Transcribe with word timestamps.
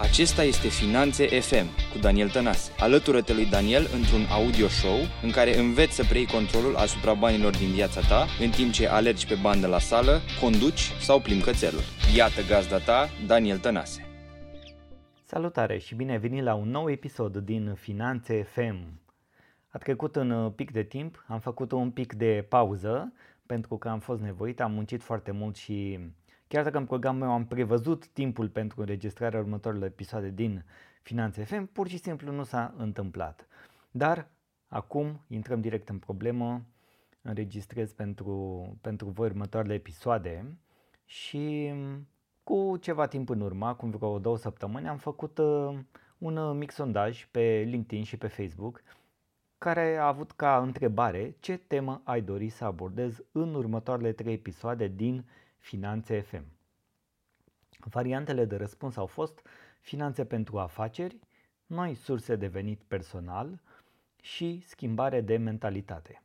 Acesta 0.00 0.42
este 0.42 0.68
Finanțe 0.68 1.26
FM 1.40 1.66
cu 1.92 1.98
Daniel 1.98 2.30
Tănase. 2.30 2.72
Alătură-te 2.78 3.32
lui 3.34 3.46
Daniel 3.46 3.82
într-un 3.94 4.24
audio 4.32 4.68
show 4.68 4.98
în 5.22 5.30
care 5.30 5.58
înveți 5.58 5.94
să 5.94 6.04
preiei 6.04 6.26
controlul 6.26 6.76
asupra 6.76 7.14
banilor 7.14 7.56
din 7.56 7.68
viața 7.68 8.00
ta 8.00 8.26
în 8.40 8.50
timp 8.50 8.72
ce 8.72 8.88
alergi 8.88 9.26
pe 9.26 9.34
bandă 9.42 9.66
la 9.66 9.78
sală, 9.78 10.20
conduci 10.40 10.92
sau 11.00 11.20
plimbi 11.20 11.44
cățelul. 11.44 11.80
Iată 12.16 12.40
gazda 12.48 12.78
ta, 12.78 13.08
Daniel 13.26 13.58
Tănase. 13.58 14.06
Salutare 15.24 15.78
și 15.78 15.94
bine 15.94 16.12
ai 16.12 16.18
venit 16.18 16.42
la 16.42 16.54
un 16.54 16.68
nou 16.68 16.90
episod 16.90 17.36
din 17.36 17.74
Finanțe 17.74 18.42
FM. 18.42 19.00
A 19.68 19.78
trecut 19.78 20.16
un 20.16 20.50
pic 20.50 20.70
de 20.70 20.82
timp, 20.82 21.24
am 21.26 21.38
făcut 21.38 21.72
un 21.72 21.90
pic 21.90 22.12
de 22.12 22.46
pauză 22.48 23.12
pentru 23.46 23.76
că 23.76 23.88
am 23.88 23.98
fost 23.98 24.20
nevoit, 24.20 24.60
am 24.60 24.72
muncit 24.72 25.02
foarte 25.02 25.30
mult 25.30 25.56
și 25.56 25.98
Chiar 26.48 26.64
dacă 26.64 26.78
în 26.78 26.86
programul 26.86 27.20
meu 27.20 27.30
am 27.30 27.46
prevăzut 27.46 28.08
timpul 28.08 28.48
pentru 28.48 28.80
înregistrarea 28.80 29.40
următorilor 29.40 29.86
episoade 29.86 30.30
din 30.30 30.64
Finanțe 31.02 31.44
FM, 31.44 31.72
pur 31.72 31.88
și 31.88 31.98
simplu 31.98 32.32
nu 32.32 32.44
s-a 32.44 32.74
întâmplat. 32.76 33.46
Dar 33.90 34.28
acum 34.68 35.24
intrăm 35.26 35.60
direct 35.60 35.88
în 35.88 35.98
problemă, 35.98 36.62
înregistrez 37.22 37.92
pentru, 37.92 38.62
pentru 38.80 39.08
voi 39.08 39.28
următoarele 39.28 39.74
episoade 39.74 40.58
și 41.04 41.72
cu 42.44 42.76
ceva 42.80 43.06
timp 43.06 43.28
în 43.28 43.40
urmă, 43.40 43.66
acum 43.66 43.90
vreo 43.90 44.18
două 44.18 44.36
săptămâni, 44.36 44.88
am 44.88 44.96
făcut 44.96 45.38
uh, 45.38 45.78
un 46.18 46.56
mic 46.56 46.70
sondaj 46.70 47.28
pe 47.30 47.64
LinkedIn 47.66 48.04
și 48.04 48.16
pe 48.16 48.26
Facebook 48.26 48.82
care 49.58 49.96
a 49.96 50.06
avut 50.06 50.32
ca 50.32 50.58
întrebare 50.58 51.36
ce 51.40 51.56
temă 51.56 52.00
ai 52.04 52.20
dori 52.20 52.48
să 52.48 52.64
abordez 52.64 53.22
în 53.32 53.54
următoarele 53.54 54.12
trei 54.12 54.32
episoade 54.32 54.86
din 54.86 55.24
Finanțe 55.58 56.20
FM. 56.20 56.44
Variantele 57.78 58.44
de 58.44 58.56
răspuns 58.56 58.96
au 58.96 59.06
fost 59.06 59.42
finanțe 59.80 60.24
pentru 60.24 60.58
afaceri, 60.58 61.18
noi 61.66 61.94
surse 61.94 62.36
de 62.36 62.46
venit 62.46 62.82
personal 62.82 63.60
și 64.20 64.62
schimbare 64.66 65.20
de 65.20 65.36
mentalitate. 65.36 66.22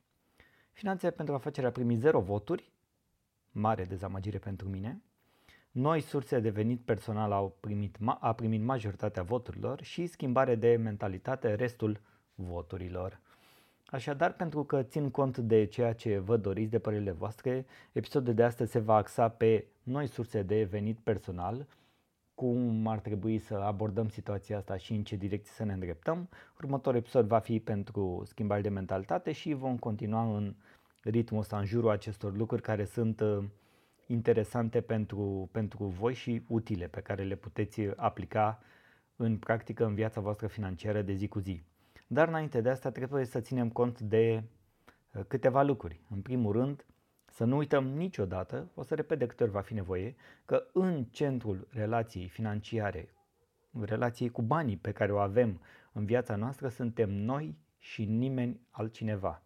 Finanțe 0.72 1.12
pentru 1.12 1.34
afaceri 1.34 1.68
a 1.68 1.72
primit 1.72 2.00
0 2.00 2.20
voturi, 2.20 2.72
mare 3.52 3.86
dezamăgire 3.86 4.38
pentru 4.38 4.70
mine. 4.70 5.02
Noi 5.72 6.02
surse 6.02 6.40
de 6.40 6.50
venit 6.50 6.82
personal 6.82 7.32
au 7.32 7.58
primit, 7.60 7.98
a 8.20 8.34
primit 8.34 8.62
majoritatea 8.62 9.24
voturilor 9.24 9.82
și 9.82 10.06
schimbare 10.08 10.56
de 10.56 10.76
mentalitate 10.76 11.56
restul 11.56 12.02
voturilor. 12.36 13.20
Așadar, 13.94 14.34
pentru 14.34 14.64
că 14.64 14.84
țin 14.84 15.10
cont 15.10 15.38
de 15.38 15.66
ceea 15.66 15.94
ce 15.94 16.18
vă 16.18 16.38
doriți 16.38 16.72
de 16.72 16.80
părerile 16.80 17.12
voastre, 17.12 17.66
episodul 17.92 18.34
de 18.34 18.44
astăzi 18.44 18.72
se 18.72 18.80
va 18.80 18.96
axa 18.96 19.30
pe 19.30 19.66
noi 19.84 20.08
surse 20.08 20.42
de 20.42 20.64
venit 20.64 21.00
personal, 21.00 21.68
cum 22.36 22.88
ar 22.88 23.00
trebui 23.00 23.38
să 23.38 23.54
abordăm 23.54 24.10
situația 24.10 24.58
asta 24.58 24.78
și 24.78 24.94
în 24.94 25.04
ce 25.04 25.16
direcție 25.16 25.52
să 25.56 25.64
ne 25.64 25.74
îndreptăm. 25.74 26.30
Următorul 26.58 27.00
episod 27.00 27.28
va 27.28 27.40
fi 27.40 27.60
pentru 27.60 28.22
schimbare 28.26 28.62
de 28.62 28.70
mentalitate 28.70 29.32
și 29.32 29.54
vom 29.54 29.78
continua 29.78 30.36
în 30.38 30.56
ritmul 31.02 31.40
ăsta, 31.40 31.58
în 31.58 31.66
jurul 31.66 31.90
acestor 31.90 32.36
lucruri 32.36 32.62
care 32.62 32.86
sunt 32.86 33.20
uh, 33.20 33.44
interesante 34.08 34.82
pentru, 34.82 35.50
pentru 35.52 35.86
voi 35.86 36.14
și 36.14 36.46
utile 36.48 36.88
pe 36.88 37.02
care 37.02 37.24
le 37.24 37.36
puteți 37.36 37.82
aplica 37.96 38.60
în 39.16 39.38
practică 39.38 39.86
în 39.86 39.94
viața 39.94 40.22
voastră 40.22 40.48
financiară 40.48 41.02
de 41.02 41.14
zi 41.14 41.28
cu 41.28 41.40
zi. 41.40 41.64
Dar 42.08 42.28
înainte 42.28 42.62
de 42.62 42.70
asta 42.70 42.92
trebuie 42.92 43.26
să 43.26 43.40
ținem 43.40 43.70
cont 43.70 44.00
de 44.00 44.44
uh, 45.14 45.24
câteva 45.28 45.62
lucruri. 45.62 46.02
În 46.10 46.22
primul 46.22 46.52
rând, 46.52 46.86
să 47.26 47.44
nu 47.44 47.58
uităm 47.58 47.88
niciodată, 47.88 48.72
o 48.74 48.84
să 48.84 48.96
repet 48.96 49.20
de 49.20 49.26
câte 49.26 49.44
ori 49.44 49.52
va 49.52 49.62
fi 49.62 49.74
nevoie, 49.74 50.16
că 50.46 50.68
în 50.74 51.04
centrul 51.04 51.68
relației 51.72 52.28
financiare, 52.28 53.14
relației 53.82 54.30
cu 54.30 54.42
banii 54.42 54.78
pe 54.78 54.92
care 54.92 55.12
o 55.12 55.18
avem 55.18 55.62
în 55.94 56.06
viața 56.06 56.36
noastră, 56.36 56.68
suntem 56.68 57.10
noi 57.10 57.58
și 57.78 58.06
nimeni 58.06 58.60
altcineva. 58.70 59.44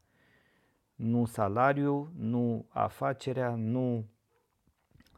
Nu 0.95 1.25
salariu, 1.25 2.11
nu 2.17 2.65
afacerea, 2.69 3.55
nu 3.55 4.09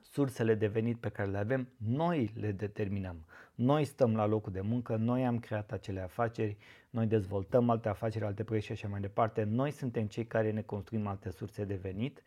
sursele 0.10 0.56
de 0.56 0.68
venit 0.68 0.98
pe 0.98 1.10
care 1.10 1.30
le 1.30 1.38
avem, 1.38 1.68
noi 1.78 2.32
le 2.36 2.52
determinăm. 2.52 3.26
Noi 3.56 3.86
stăm 3.86 4.16
la 4.16 4.26
locul 4.26 4.52
de 4.52 4.62
muncă, 4.62 4.96
noi 4.96 5.26
am 5.26 5.40
creat 5.40 5.72
acele 5.72 6.00
afaceri, 6.00 6.58
noi 6.90 7.06
dezvoltăm 7.06 7.70
alte 7.70 7.90
afaceri, 7.90 8.26
alte 8.26 8.44
proiecte 8.44 8.74
și 8.74 8.84
așa 8.84 8.92
mai 8.92 9.02
departe. 9.02 9.44
Noi 9.44 9.72
suntem 9.72 10.06
cei 10.06 10.26
care 10.26 10.52
ne 10.52 10.62
construim 10.62 11.08
alte 11.08 11.30
surse 11.30 11.66
de 11.66 11.76
venit, 11.76 12.24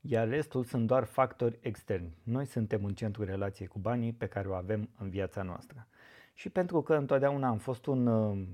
iar 0.00 0.28
restul 0.28 0.64
sunt 0.64 0.86
doar 0.86 1.04
factori 1.04 1.58
externi. 1.60 2.16
Noi 2.22 2.44
suntem 2.44 2.84
în 2.84 2.94
centrul 2.94 3.24
relației 3.24 3.68
cu 3.68 3.78
banii 3.78 4.12
pe 4.12 4.26
care 4.26 4.48
o 4.48 4.54
avem 4.54 4.88
în 4.98 5.08
viața 5.08 5.42
noastră. 5.42 5.86
Și 6.34 6.48
pentru 6.48 6.82
că 6.82 6.94
întotdeauna 6.94 7.48
am 7.48 7.58
fost 7.58 7.86
un, 7.86 8.06
uh, 8.06 8.46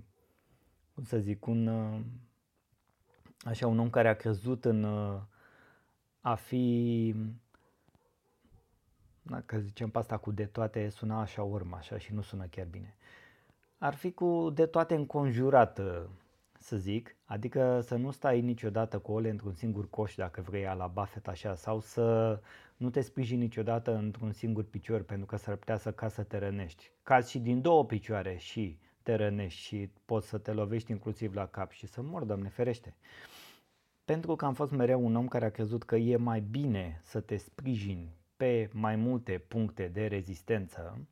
cum 0.94 1.05
să 1.05 1.19
zic, 1.19 1.47
un, 1.47 1.66
uh, 1.66 2.00
așa, 3.44 3.66
un 3.66 3.78
om 3.78 3.91
care 3.91 4.09
a 4.09 4.15
crezut 4.15 4.65
în 4.65 4.83
uh, 4.83 5.21
a 6.21 6.34
fi 6.34 7.15
dacă 9.30 9.58
zicem 9.58 9.91
pe 9.91 9.98
asta 9.98 10.16
cu 10.16 10.30
de 10.32 10.44
toate, 10.44 10.88
suna 10.88 11.20
așa 11.20 11.42
urmă, 11.42 11.76
așa 11.76 11.98
și 11.98 12.14
nu 12.14 12.20
sună 12.20 12.46
chiar 12.50 12.66
bine. 12.66 12.94
Ar 13.78 13.94
fi 13.94 14.12
cu 14.12 14.50
de 14.54 14.66
toate 14.66 14.94
înconjurată, 14.94 16.10
să 16.58 16.76
zic, 16.76 17.16
adică 17.24 17.80
să 17.80 17.96
nu 17.96 18.10
stai 18.10 18.41
niciodată 18.41 18.98
cu 18.98 19.12
ole 19.12 19.30
într-un 19.30 19.52
singur 19.52 19.91
coș 19.91 20.14
dacă 20.14 20.41
vrei 20.41 20.62
la 20.62 20.86
Buffett 20.86 21.28
așa 21.28 21.54
sau 21.54 21.80
să 21.80 22.41
nu 22.76 22.91
te 22.91 23.00
sprijini 23.00 23.41
niciodată 23.41 23.94
într-un 23.94 24.32
singur 24.32 24.64
picior 24.64 25.02
pentru 25.02 25.26
că 25.26 25.36
s-ar 25.36 25.56
putea 25.56 25.76
să 25.76 25.92
ca 25.92 26.08
să 26.08 26.22
te 26.22 26.38
rănești. 26.38 26.91
Cazi 27.02 27.30
și 27.30 27.38
din 27.38 27.60
două 27.60 27.84
picioare 27.84 28.36
și 28.36 28.78
te 29.02 29.14
rănești 29.14 29.60
și 29.60 29.91
poți 30.04 30.28
să 30.28 30.38
te 30.38 30.52
lovești 30.52 30.91
inclusiv 30.91 31.34
la 31.34 31.47
cap 31.47 31.70
și 31.70 31.86
să 31.86 32.02
mor, 32.02 32.24
Doamne 32.24 32.48
ferește. 32.48 32.94
Pentru 34.04 34.36
că 34.36 34.44
am 34.44 34.54
fost 34.54 34.70
mereu 34.70 35.04
un 35.04 35.16
om 35.16 35.28
care 35.28 35.44
a 35.44 35.50
crezut 35.50 35.82
că 35.82 35.97
e 35.97 36.16
mai 36.16 36.41
bine 36.41 37.00
să 37.04 37.20
te 37.20 37.36
sprijini 37.36 38.19
pe 38.41 38.69
mai 38.73 38.97
multe 38.97 39.39
puncte 39.39 39.89
de 39.89 40.06
rezistență, 40.06 41.06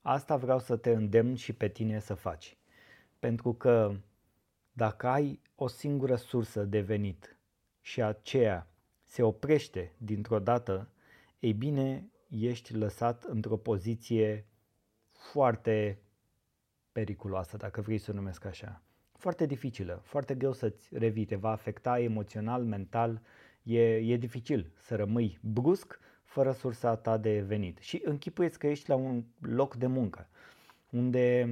asta 0.00 0.36
vreau 0.36 0.58
să 0.58 0.76
te 0.76 0.90
îndemn 0.90 1.34
și 1.34 1.52
pe 1.52 1.68
tine 1.68 1.98
să 1.98 2.14
faci. 2.14 2.56
Pentru 3.18 3.52
că 3.54 3.94
dacă 4.72 5.06
ai 5.06 5.40
o 5.54 5.66
singură 5.66 6.14
sursă 6.14 6.64
de 6.64 6.80
venit 6.80 7.36
și 7.80 8.02
aceea 8.02 8.68
se 9.02 9.22
oprește 9.22 9.92
dintr-o 9.96 10.38
dată, 10.38 10.88
ei 11.38 11.52
bine, 11.52 12.10
ești 12.28 12.74
lăsat 12.74 13.24
într-o 13.24 13.56
poziție 13.56 14.46
foarte 15.12 15.98
periculoasă, 16.92 17.56
dacă 17.56 17.80
vrei 17.80 17.98
să 17.98 18.10
o 18.10 18.14
numesc 18.14 18.44
așa. 18.44 18.82
Foarte 19.12 19.46
dificilă, 19.46 20.00
foarte 20.04 20.34
greu 20.34 20.52
să-ți 20.52 20.98
revii, 20.98 21.24
te 21.24 21.36
va 21.36 21.50
afecta 21.50 22.00
emoțional, 22.00 22.64
mental, 22.64 23.22
e, 23.62 23.96
e 23.96 24.16
dificil 24.16 24.72
să 24.76 24.96
rămâi 24.96 25.38
brusc 25.42 26.00
fără 26.30 26.52
sursa 26.52 26.96
ta 26.96 27.16
de 27.16 27.40
venit. 27.40 27.78
Și 27.78 28.02
închipuieți 28.04 28.58
că 28.58 28.66
ești 28.66 28.88
la 28.88 28.94
un 28.94 29.24
loc 29.40 29.74
de 29.74 29.86
muncă 29.86 30.28
unde 30.90 31.48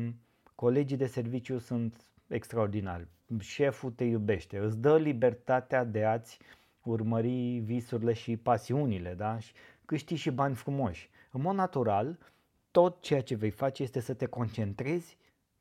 colegii 0.55 0.97
de 0.97 1.07
serviciu 1.07 1.59
sunt 1.59 1.95
extraordinari, 2.27 3.07
șeful 3.39 3.91
te 3.91 4.05
iubește, 4.05 4.59
îți 4.59 4.79
dă 4.79 4.99
libertatea 4.99 5.85
de 5.85 6.05
a-ți 6.05 6.39
urmări 6.83 7.59
visurile 7.59 8.13
și 8.13 8.37
pasiunile, 8.37 9.15
da? 9.15 9.39
Și 9.39 9.53
câștigi 9.85 10.21
și 10.21 10.31
bani 10.31 10.55
frumoși. 10.55 11.11
În 11.31 11.41
mod 11.41 11.55
natural, 11.55 12.19
tot 12.71 13.01
ceea 13.01 13.23
ce 13.23 13.35
vei 13.35 13.51
face 13.51 13.83
este 13.83 14.01
să 14.01 14.15
te 14.15 14.27
concentrezi 14.27 15.17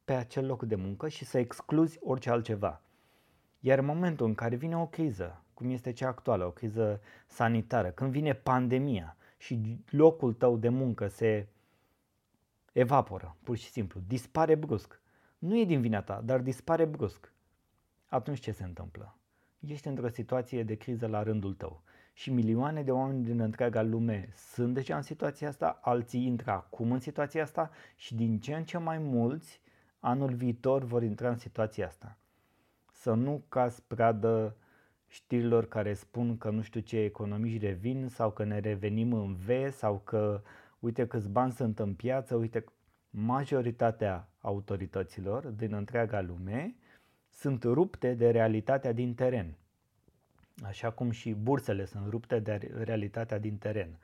pe 0.06 0.14
acel 0.14 0.46
loc 0.46 0.64
de 0.64 0.76
muncă 0.76 1.08
și 1.08 1.26
să 1.26 1.38
excluzi 1.38 1.98
orice 2.02 2.30
altceva. 2.30 2.82
Iar 3.60 3.80
în 3.80 3.86
momentul 3.86 4.26
în 4.26 4.36
care 4.36 4.56
vine 4.56 4.78
o 4.78 4.88
criză, 4.88 5.42
cum 5.58 5.70
este 5.70 5.92
cea 5.92 6.08
actuală, 6.08 6.46
o 6.46 6.52
criză 6.52 7.02
sanitară, 7.28 7.90
când 7.90 8.12
vine 8.12 8.34
pandemia 8.34 9.18
și 9.38 9.80
locul 9.90 10.34
tău 10.34 10.58
de 10.58 10.70
muncă 10.70 11.08
se 11.08 11.48
evaporă, 12.72 13.36
pur 13.44 13.58
și 13.58 13.70
simplu, 13.70 14.02
dispare 14.08 14.56
brusc. 14.56 15.02
Nu 15.38 15.60
e 15.60 15.66
din 15.66 15.82
vina 15.82 16.02
ta, 16.02 16.22
dar 16.26 16.40
dispare 16.40 16.86
brusc. 16.86 17.34
Atunci 18.06 18.40
ce 18.40 18.52
se 18.52 18.64
întâmplă? 18.64 19.18
Ești 19.60 19.88
într-o 19.88 20.08
situație 20.08 20.64
de 20.64 20.76
criză 20.76 21.08
la 21.08 21.24
rândul 21.24 21.54
tău 21.54 21.84
și 22.14 22.32
milioane 22.32 22.84
de 22.84 22.92
oameni 22.92 23.24
din 23.24 23.40
întreaga 23.40 23.82
lume 23.82 24.30
sunt 24.36 24.74
deja 24.74 24.96
în 24.96 25.02
situația 25.02 25.48
asta, 25.48 25.80
alții 25.82 26.26
intră 26.26 26.52
acum 26.52 26.92
în 26.92 27.00
situația 27.00 27.44
asta 27.44 27.70
și 27.96 28.16
din 28.16 28.40
ce 28.40 28.56
în 28.56 28.64
ce 28.64 28.78
mai 28.78 28.98
mulți 28.98 29.62
anul 30.00 30.34
viitor 30.34 30.84
vor 30.84 31.04
intra 31.04 31.30
în 31.30 31.38
situația 31.38 31.88
asta. 31.88 32.18
Să 32.92 33.14
nu 33.14 33.44
cazi 33.50 33.82
pradă 33.88 34.56
știrilor 35.08 35.68
care 35.68 35.94
spun 35.94 36.38
că 36.38 36.50
nu 36.50 36.62
știu 36.62 36.80
ce 36.80 36.98
economiști 36.98 37.58
revin 37.66 38.08
sau 38.08 38.32
că 38.32 38.44
ne 38.44 38.60
revenim 38.60 39.14
în 39.14 39.36
V 39.36 39.50
sau 39.72 40.02
că 40.04 40.42
uite 40.80 41.08
câți 41.08 41.30
bani 41.30 41.52
sunt 41.52 41.80
în 41.80 41.94
piață, 41.94 42.36
uite 42.36 42.64
majoritatea 43.10 44.30
autorităților 44.40 45.46
din 45.48 45.74
întreaga 45.74 46.22
lume 46.22 46.76
sunt 47.30 47.64
rupte 47.64 48.14
de 48.14 48.30
realitatea 48.30 48.92
din 48.92 49.14
teren. 49.14 49.58
Așa 50.64 50.92
cum 50.92 51.12
și 51.12 51.34
bursele 51.34 51.86
sunt 51.86 52.10
rupte 52.10 52.40
de 52.40 52.72
realitatea 52.84 53.40
din 53.40 53.58
teren. 53.58 54.00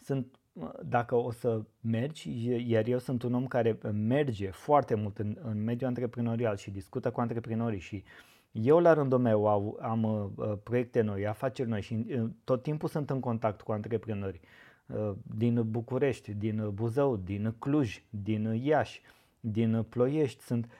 Sunt 0.00 0.38
dacă 0.82 1.14
o 1.14 1.30
să 1.30 1.62
mergi, 1.80 2.48
iar 2.70 2.86
eu 2.86 2.98
sunt 2.98 3.22
un 3.22 3.34
om 3.34 3.46
care 3.46 3.78
merge 3.92 4.50
foarte 4.50 4.94
mult 4.94 5.18
în, 5.18 5.38
în 5.42 5.64
mediul 5.64 5.88
antreprenorial 5.88 6.56
și 6.56 6.70
discută 6.70 7.10
cu 7.10 7.20
antreprenorii 7.20 7.78
și 7.78 8.04
eu 8.52 8.78
la 8.78 8.92
rândul 8.92 9.18
meu 9.18 9.46
au, 9.46 9.78
am 9.80 10.02
uh, 10.02 10.52
proiecte 10.62 11.00
noi, 11.00 11.26
afaceri 11.26 11.68
noi 11.68 11.82
și 11.82 12.06
uh, 12.08 12.30
tot 12.44 12.62
timpul 12.62 12.88
sunt 12.88 13.10
în 13.10 13.20
contact 13.20 13.60
cu 13.60 13.72
antreprenori 13.72 14.40
uh, 14.86 15.12
din 15.36 15.70
București, 15.70 16.32
din 16.32 16.70
Buzău, 16.70 17.16
din 17.16 17.54
Cluj, 17.58 18.02
din 18.10 18.44
Iași, 18.44 19.00
din 19.40 19.82
Ploiești, 19.88 20.42
sunt, 20.42 20.70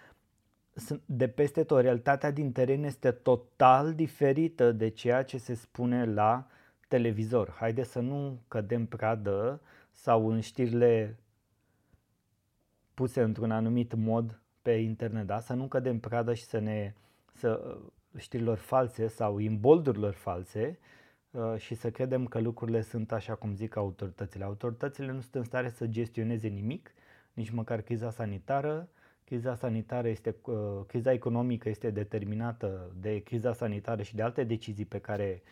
sunt 0.74 1.00
de 1.06 1.28
peste 1.28 1.64
tot. 1.64 1.80
Realitatea 1.80 2.30
din 2.30 2.52
teren 2.52 2.82
este 2.82 3.10
total 3.10 3.94
diferită 3.94 4.72
de 4.72 4.88
ceea 4.88 5.22
ce 5.22 5.38
se 5.38 5.54
spune 5.54 6.04
la 6.04 6.46
televizor. 6.88 7.54
Haide 7.58 7.82
să 7.82 8.00
nu 8.00 8.42
cădem 8.48 8.86
pradă 8.86 9.60
sau 9.92 10.28
în 10.28 10.40
știrile 10.40 11.18
puse 12.94 13.22
într-un 13.22 13.50
anumit 13.50 13.94
mod 13.94 14.40
pe 14.62 14.70
internet, 14.70 15.26
da? 15.26 15.40
să 15.40 15.52
nu 15.52 15.66
cădem 15.66 15.98
pradă 15.98 16.34
și 16.34 16.44
să 16.44 16.58
ne 16.58 16.94
să, 17.38 17.79
știrilor 18.17 18.56
false 18.56 19.06
sau 19.06 19.38
imboldurilor 19.38 20.12
false 20.12 20.79
uh, 21.31 21.55
și 21.56 21.75
să 21.75 21.90
credem 21.90 22.26
că 22.26 22.40
lucrurile 22.40 22.81
sunt 22.81 23.12
așa 23.12 23.35
cum 23.35 23.55
zic 23.55 23.76
autoritățile. 23.76 24.44
Autoritățile 24.44 25.12
nu 25.12 25.20
sunt 25.20 25.35
în 25.35 25.44
stare 25.44 25.69
să 25.69 25.87
gestioneze 25.87 26.49
nimic, 26.49 26.93
nici 27.32 27.50
măcar 27.50 27.81
criza 27.81 28.11
sanitară. 28.11 28.88
Criza 29.25 29.55
sanitară 29.55 30.08
este, 30.08 30.37
uh, 30.44 30.55
criza 30.87 31.12
economică 31.12 31.69
este 31.69 31.90
determinată 31.90 32.93
de 33.00 33.19
criza 33.19 33.52
sanitară 33.52 34.02
și 34.02 34.14
de 34.14 34.23
alte 34.23 34.44
decizii 34.44 34.85
pe 34.85 34.99
care 34.99 35.43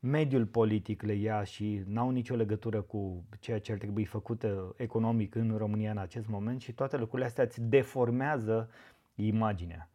mediul 0.00 0.46
politic 0.46 1.02
le 1.02 1.12
ia 1.12 1.44
și 1.44 1.82
n-au 1.86 2.10
nicio 2.10 2.34
legătură 2.34 2.82
cu 2.82 3.24
ceea 3.40 3.60
ce 3.60 3.72
ar 3.72 3.78
trebui 3.78 4.04
făcut 4.04 4.44
economic 4.76 5.34
în 5.34 5.54
România 5.56 5.90
în 5.90 5.98
acest 5.98 6.28
moment 6.28 6.60
și 6.60 6.72
toate 6.72 6.96
lucrurile 6.96 7.26
astea 7.28 7.44
îți 7.44 7.60
deformează 7.60 8.70
imaginea. 9.14 9.91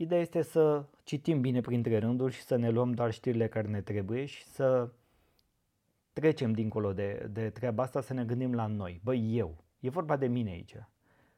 Ideea 0.00 0.20
este 0.20 0.42
să 0.42 0.84
citim 1.04 1.40
bine 1.40 1.60
printre 1.60 1.98
rânduri 1.98 2.34
și 2.34 2.42
să 2.42 2.56
ne 2.56 2.70
luăm 2.70 2.92
doar 2.92 3.12
știrile 3.12 3.48
care 3.48 3.68
ne 3.68 3.80
trebuie 3.80 4.24
și 4.24 4.44
să 4.44 4.88
trecem 6.12 6.52
dincolo 6.52 6.92
de, 6.92 7.28
de 7.32 7.50
treaba 7.50 7.82
asta, 7.82 8.00
să 8.00 8.14
ne 8.14 8.24
gândim 8.24 8.54
la 8.54 8.66
noi. 8.66 9.00
Băi, 9.04 9.36
eu. 9.36 9.64
E 9.80 9.88
vorba 9.88 10.16
de 10.16 10.26
mine 10.26 10.50
aici. 10.50 10.76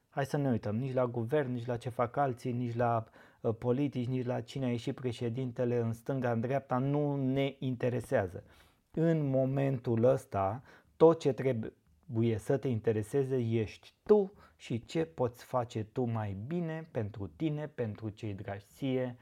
Hai 0.09 0.25
să 0.25 0.37
ne 0.37 0.49
uităm 0.49 0.75
nici 0.75 0.93
la 0.93 1.05
guvern, 1.05 1.53
nici 1.53 1.65
la 1.65 1.77
ce 1.77 1.89
fac 1.89 2.15
alții, 2.15 2.51
nici 2.51 2.75
la 2.75 3.05
uh, 3.41 3.55
politici, 3.55 4.07
nici 4.07 4.25
la 4.25 4.41
cine 4.41 4.65
a 4.65 4.69
ieșit 4.69 4.95
președintele 4.95 5.79
în 5.79 5.93
stânga, 5.93 6.31
în 6.31 6.39
dreapta, 6.39 6.77
nu 6.77 7.15
ne 7.15 7.55
interesează. 7.59 8.43
În 8.91 9.29
momentul 9.29 10.03
ăsta, 10.03 10.63
tot 10.97 11.19
ce 11.19 11.31
trebuie 11.31 12.37
să 12.37 12.57
te 12.57 12.67
intereseze 12.67 13.37
ești 13.37 13.93
tu 14.03 14.33
și 14.63 14.85
ce 14.85 15.05
poți 15.05 15.43
face 15.43 15.83
tu 15.83 16.03
mai 16.03 16.37
bine 16.47 16.87
pentru 16.91 17.27
tine, 17.27 17.67
pentru 17.67 18.09
cei 18.09 18.33
dragi 18.33 18.65
ție, 18.65 19.17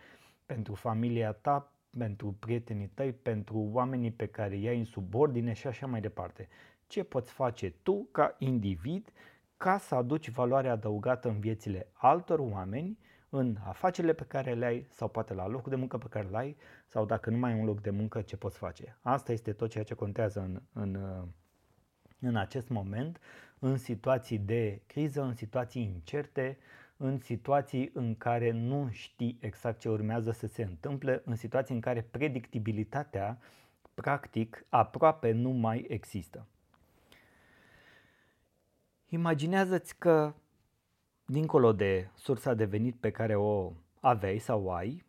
pentru 0.45 0.73
familia 0.73 1.31
ta, 1.31 1.71
pentru 1.97 2.35
prietenii 2.39 2.87
tăi, 2.87 3.13
pentru 3.13 3.69
oamenii 3.71 4.11
pe 4.11 4.25
care 4.25 4.55
i-ai 4.55 4.77
în 4.77 4.85
subordine 4.85 5.53
și 5.53 5.67
așa 5.67 5.87
mai 5.87 6.01
departe. 6.01 6.47
Ce 6.87 7.03
poți 7.03 7.31
face 7.31 7.73
tu 7.83 8.07
ca 8.11 8.35
individ 8.37 9.11
ca 9.57 9.77
să 9.77 9.95
aduci 9.95 10.29
valoare 10.29 10.69
adăugată 10.69 11.29
în 11.29 11.39
viețile 11.39 11.87
altor 11.93 12.39
oameni, 12.39 12.97
în 13.29 13.57
afacerile 13.63 14.13
pe 14.13 14.23
care 14.23 14.53
le 14.53 14.65
ai 14.65 14.85
sau 14.89 15.07
poate 15.07 15.33
la 15.33 15.47
locul 15.47 15.71
de 15.71 15.77
muncă 15.77 15.97
pe 15.97 16.07
care 16.09 16.27
le 16.27 16.37
ai 16.37 16.57
sau 16.85 17.05
dacă 17.05 17.29
nu 17.29 17.37
mai 17.37 17.51
ai 17.51 17.59
un 17.59 17.65
loc 17.65 17.81
de 17.81 17.89
muncă, 17.89 18.21
ce 18.21 18.37
poți 18.37 18.57
face. 18.57 18.97
Asta 19.01 19.31
este 19.31 19.53
tot 19.53 19.69
ceea 19.69 19.83
ce 19.83 19.93
contează 19.93 20.39
în, 20.39 20.61
în, 20.73 21.23
în 22.19 22.35
acest 22.35 22.69
moment, 22.69 23.19
în 23.63 23.77
situații 23.77 24.37
de 24.37 24.81
criză, 24.85 25.21
în 25.21 25.35
situații 25.35 25.83
incerte, 25.83 26.57
în 26.97 27.19
situații 27.19 27.91
în 27.93 28.15
care 28.15 28.51
nu 28.51 28.89
știi 28.91 29.37
exact 29.39 29.79
ce 29.79 29.89
urmează 29.89 30.31
să 30.31 30.47
se 30.47 30.63
întâmple, 30.63 31.21
în 31.25 31.35
situații 31.35 31.75
în 31.75 31.81
care 31.81 32.01
predictibilitatea 32.01 33.39
practic 33.93 34.65
aproape 34.69 35.31
nu 35.31 35.49
mai 35.49 35.85
există. 35.87 36.45
Imaginează-ți 39.09 39.97
că, 39.97 40.33
dincolo 41.25 41.73
de 41.73 42.09
sursa 42.15 42.53
de 42.53 42.65
venit 42.65 42.95
pe 42.95 43.11
care 43.11 43.35
o 43.35 43.73
aveai 43.99 44.37
sau 44.37 44.73
ai, 44.73 45.05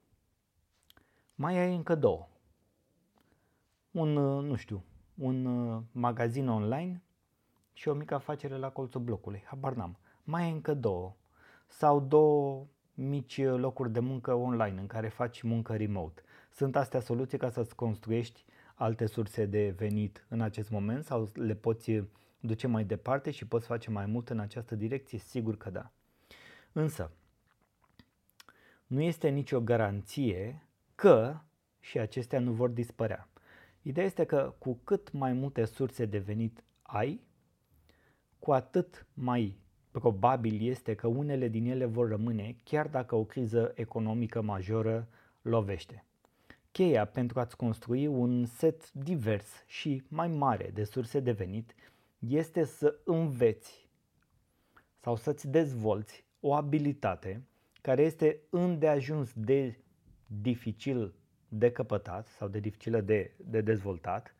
mai 1.35 1.59
ai 1.59 1.75
încă 1.75 1.95
două. 1.95 2.29
Un, 3.91 4.13
nu 4.47 4.55
știu, 4.55 4.85
un 5.15 5.45
magazin 5.93 6.49
online 6.49 7.03
și 7.73 7.89
o 7.89 7.93
mică 7.95 8.15
afacere 8.15 8.57
la 8.57 8.71
colțul 8.71 9.01
blocului. 9.01 9.43
Habar 9.47 9.73
n-am. 9.73 9.99
Mai 10.25 10.43
ai 10.43 10.51
încă 10.51 10.75
două. 10.75 11.15
Sau 11.67 12.01
două 12.01 12.67
mici 12.95 13.45
locuri 13.45 13.93
de 13.93 14.01
muncă 14.01 14.35
online 14.35 14.81
în 14.81 14.87
care 14.87 15.09
faci 15.09 15.43
muncă 15.43 15.77
remote. 15.77 16.23
Sunt 16.51 16.77
astea 16.77 17.01
soluții 17.01 17.39
ca 17.39 17.51
să-ți 17.51 17.75
construiești 17.75 18.45
alte 18.75 19.07
surse 19.07 19.45
de 19.45 19.75
venit 19.77 20.27
în 20.29 20.41
acest 20.41 20.71
moment 20.71 21.05
sau 21.05 21.29
le 21.35 21.55
poți 21.55 22.03
duce 22.41 22.67
mai 22.67 22.85
departe 22.85 23.31
și 23.31 23.47
poți 23.47 23.67
face 23.67 23.91
mai 23.91 24.07
mult 24.07 24.29
în 24.29 24.39
această 24.39 24.75
direcție? 24.75 25.19
Sigur 25.19 25.57
că 25.57 25.71
da. 25.71 25.91
Însă, 26.73 27.11
nu 28.87 29.01
este 29.01 29.29
nicio 29.29 29.61
garanție 29.61 30.67
că 30.95 31.41
și 31.81 31.99
acestea 31.99 32.41
nu 32.41 32.53
vor 32.53 32.69
dispărea. 32.69 33.29
Ideea 33.83 34.07
este 34.07 34.25
că 34.25 34.55
cu 34.59 34.81
cât 34.85 35.13
mai 35.13 35.33
multe 35.33 35.65
surse 35.65 36.05
de 36.05 36.19
venit 36.19 36.65
ai, 36.83 37.21
cu 38.43 38.53
atât 38.53 39.07
mai 39.15 39.57
probabil 39.91 40.69
este 40.69 40.95
că 40.95 41.07
unele 41.07 41.49
din 41.49 41.67
ele 41.67 41.85
vor 41.85 42.09
rămâne 42.09 42.57
chiar 42.65 42.89
dacă 42.89 43.15
o 43.15 43.25
criză 43.25 43.73
economică 43.75 44.41
majoră 44.41 45.09
lovește. 45.43 46.05
Cheia 46.71 47.05
pentru 47.05 47.41
a-ți 47.41 47.57
construi 47.57 48.07
un 48.07 48.45
set 48.45 48.93
divers 48.93 49.65
și 49.67 50.03
mai 50.09 50.29
mare 50.29 50.71
de 50.75 50.85
surse 50.85 51.21
de 51.21 51.33
venit 51.33 51.75
este 52.19 52.65
să 52.65 52.95
înveți 53.05 53.89
sau 55.01 55.17
să-ți 55.17 55.49
dezvolți 55.49 56.25
o 56.41 56.55
abilitate 56.55 57.43
care 57.81 58.03
este 58.03 58.41
îndeajuns 58.51 59.33
de 59.35 59.79
dificil 60.27 61.15
de 61.49 61.73
căpătat 61.73 62.27
sau 62.27 62.49
de 62.49 62.59
dificilă 62.59 63.01
de, 63.01 63.33
de 63.37 63.61
dezvoltat, 63.61 64.35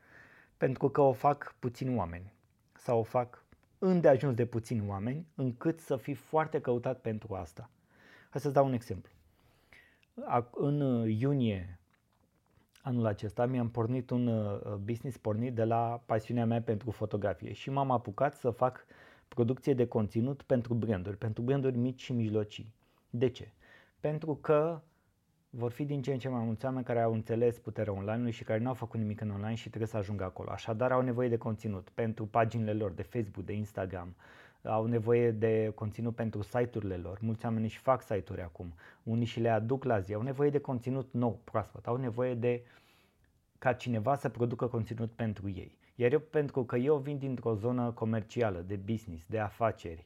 pentru 0.57 0.89
că 0.89 1.01
o 1.01 1.13
fac 1.13 1.55
puțini 1.59 1.97
oameni 1.97 2.33
sau 2.73 2.99
o 2.99 3.03
fac 3.03 3.42
îndeajuns 3.85 4.35
de 4.35 4.47
puțini 4.47 4.89
oameni 4.89 5.27
încât 5.35 5.81
să 5.81 5.97
fii 5.97 6.15
foarte 6.15 6.61
căutat 6.61 7.01
pentru 7.01 7.35
asta. 7.35 7.71
Hai 8.31 8.41
să-ți 8.41 8.55
dau 8.55 8.67
un 8.67 8.73
exemplu. 8.73 9.13
În 10.51 11.07
iunie 11.09 11.79
anul 12.83 13.07
acesta 13.07 13.47
mi-am 13.47 13.71
pornit 13.71 14.11
un 14.11 14.27
uh, 14.27 14.75
business 14.75 15.17
pornit 15.17 15.55
de 15.55 15.65
la 15.65 16.03
pasiunea 16.07 16.47
mea 16.47 16.63
pentru 16.63 16.91
fotografie 16.91 17.53
și 17.53 17.71
m-am 17.71 17.91
apucat 17.91 18.35
să 18.35 18.51
fac 18.51 18.87
producție 19.29 19.75
de 19.75 19.87
conținut 19.87 20.43
pentru 20.43 20.75
branduri, 20.75 21.17
pentru 21.17 21.43
branduri 21.43 21.77
mici 21.77 22.03
și 22.03 22.13
mijlocii. 22.13 22.75
De 23.11 23.29
ce? 23.29 23.53
Pentru 24.01 24.35
că 24.35 24.81
vor 25.55 25.71
fi 25.71 25.85
din 25.85 26.03
ce 26.03 26.13
în 26.13 26.19
ce 26.19 26.29
mai 26.29 26.45
mulți 26.45 26.65
oameni 26.65 26.85
care 26.85 27.01
au 27.01 27.13
înțeles 27.13 27.59
puterea 27.59 27.93
online 27.93 28.31
și 28.31 28.45
care 28.45 28.59
nu 28.59 28.69
au 28.69 28.75
făcut 28.75 29.01
nimic 29.01 29.21
în 29.21 29.31
online 29.31 29.55
și 29.55 29.69
trebuie 29.69 29.89
să 29.89 29.97
ajungă 29.97 30.25
acolo. 30.25 30.51
Așadar 30.51 30.93
au 30.93 31.01
nevoie 31.01 31.29
de 31.29 31.37
conținut 31.37 31.89
pentru 31.95 32.27
paginile 32.27 32.73
lor 32.73 32.91
de 32.91 33.03
Facebook, 33.03 33.45
de 33.45 33.53
Instagram, 33.53 34.15
au 34.65 34.87
nevoie 34.87 35.31
de 35.31 35.73
conținut 35.75 36.15
pentru 36.15 36.43
site-urile 36.43 36.97
lor. 36.97 37.19
Mulți 37.21 37.45
oameni 37.45 37.65
își 37.65 37.79
fac 37.79 38.03
site-uri 38.03 38.43
acum, 38.43 38.75
unii 39.03 39.27
și 39.27 39.41
le 39.41 39.49
aduc 39.49 39.85
la 39.85 40.01
zi, 40.01 40.15
au 40.15 40.23
nevoie 40.23 40.51
de 40.51 40.59
conținut 40.59 41.09
nou, 41.13 41.41
proaspăt, 41.45 41.87
au 41.87 41.97
nevoie 41.97 42.35
de 42.35 42.63
ca 43.59 43.73
cineva 43.73 44.15
să 44.15 44.29
producă 44.29 44.67
conținut 44.67 45.11
pentru 45.11 45.49
ei. 45.49 45.79
Iar 45.95 46.13
eu, 46.13 46.19
pentru 46.21 46.65
că 46.65 46.77
eu 46.77 46.97
vin 46.97 47.19
dintr-o 47.19 47.55
zonă 47.55 47.91
comercială, 47.91 48.65
de 48.67 48.77
business, 48.77 49.27
de 49.27 49.39
afaceri, 49.39 50.05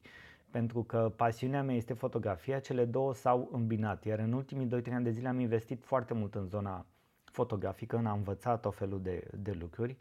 pentru 0.57 0.83
că 0.83 1.13
pasiunea 1.17 1.63
mea 1.63 1.75
este 1.75 1.93
fotografia, 1.93 2.59
cele 2.59 2.85
două 2.85 3.15
s-au 3.15 3.49
îmbinat. 3.53 4.05
Iar 4.05 4.19
în 4.19 4.33
ultimii 4.33 4.67
2-3 4.67 4.93
ani 4.93 5.05
de 5.05 5.11
zile 5.11 5.29
am 5.29 5.41
investit 5.41 5.85
foarte 5.85 6.15
mult 6.15 6.35
în 6.35 6.47
zona 6.47 6.87
fotografică, 7.25 7.97
am 7.97 8.17
învățat 8.17 8.65
o 8.65 8.71
felul 8.71 9.03
de, 9.03 9.29
de 9.39 9.57
lucruri. 9.61 9.97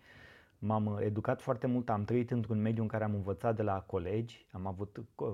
M-am 0.60 1.00
educat 1.02 1.42
foarte 1.42 1.68
mult, 1.68 1.90
am 1.90 2.04
trăit 2.04 2.32
într-un 2.32 2.62
mediu 2.62 2.82
în 2.82 2.88
care 2.88 3.04
am 3.04 3.14
învățat 3.14 3.56
de 3.56 3.62
la 3.62 3.82
colegi, 3.82 4.46
am 4.52 4.66
avut 4.66 4.98
uh, 5.16 5.28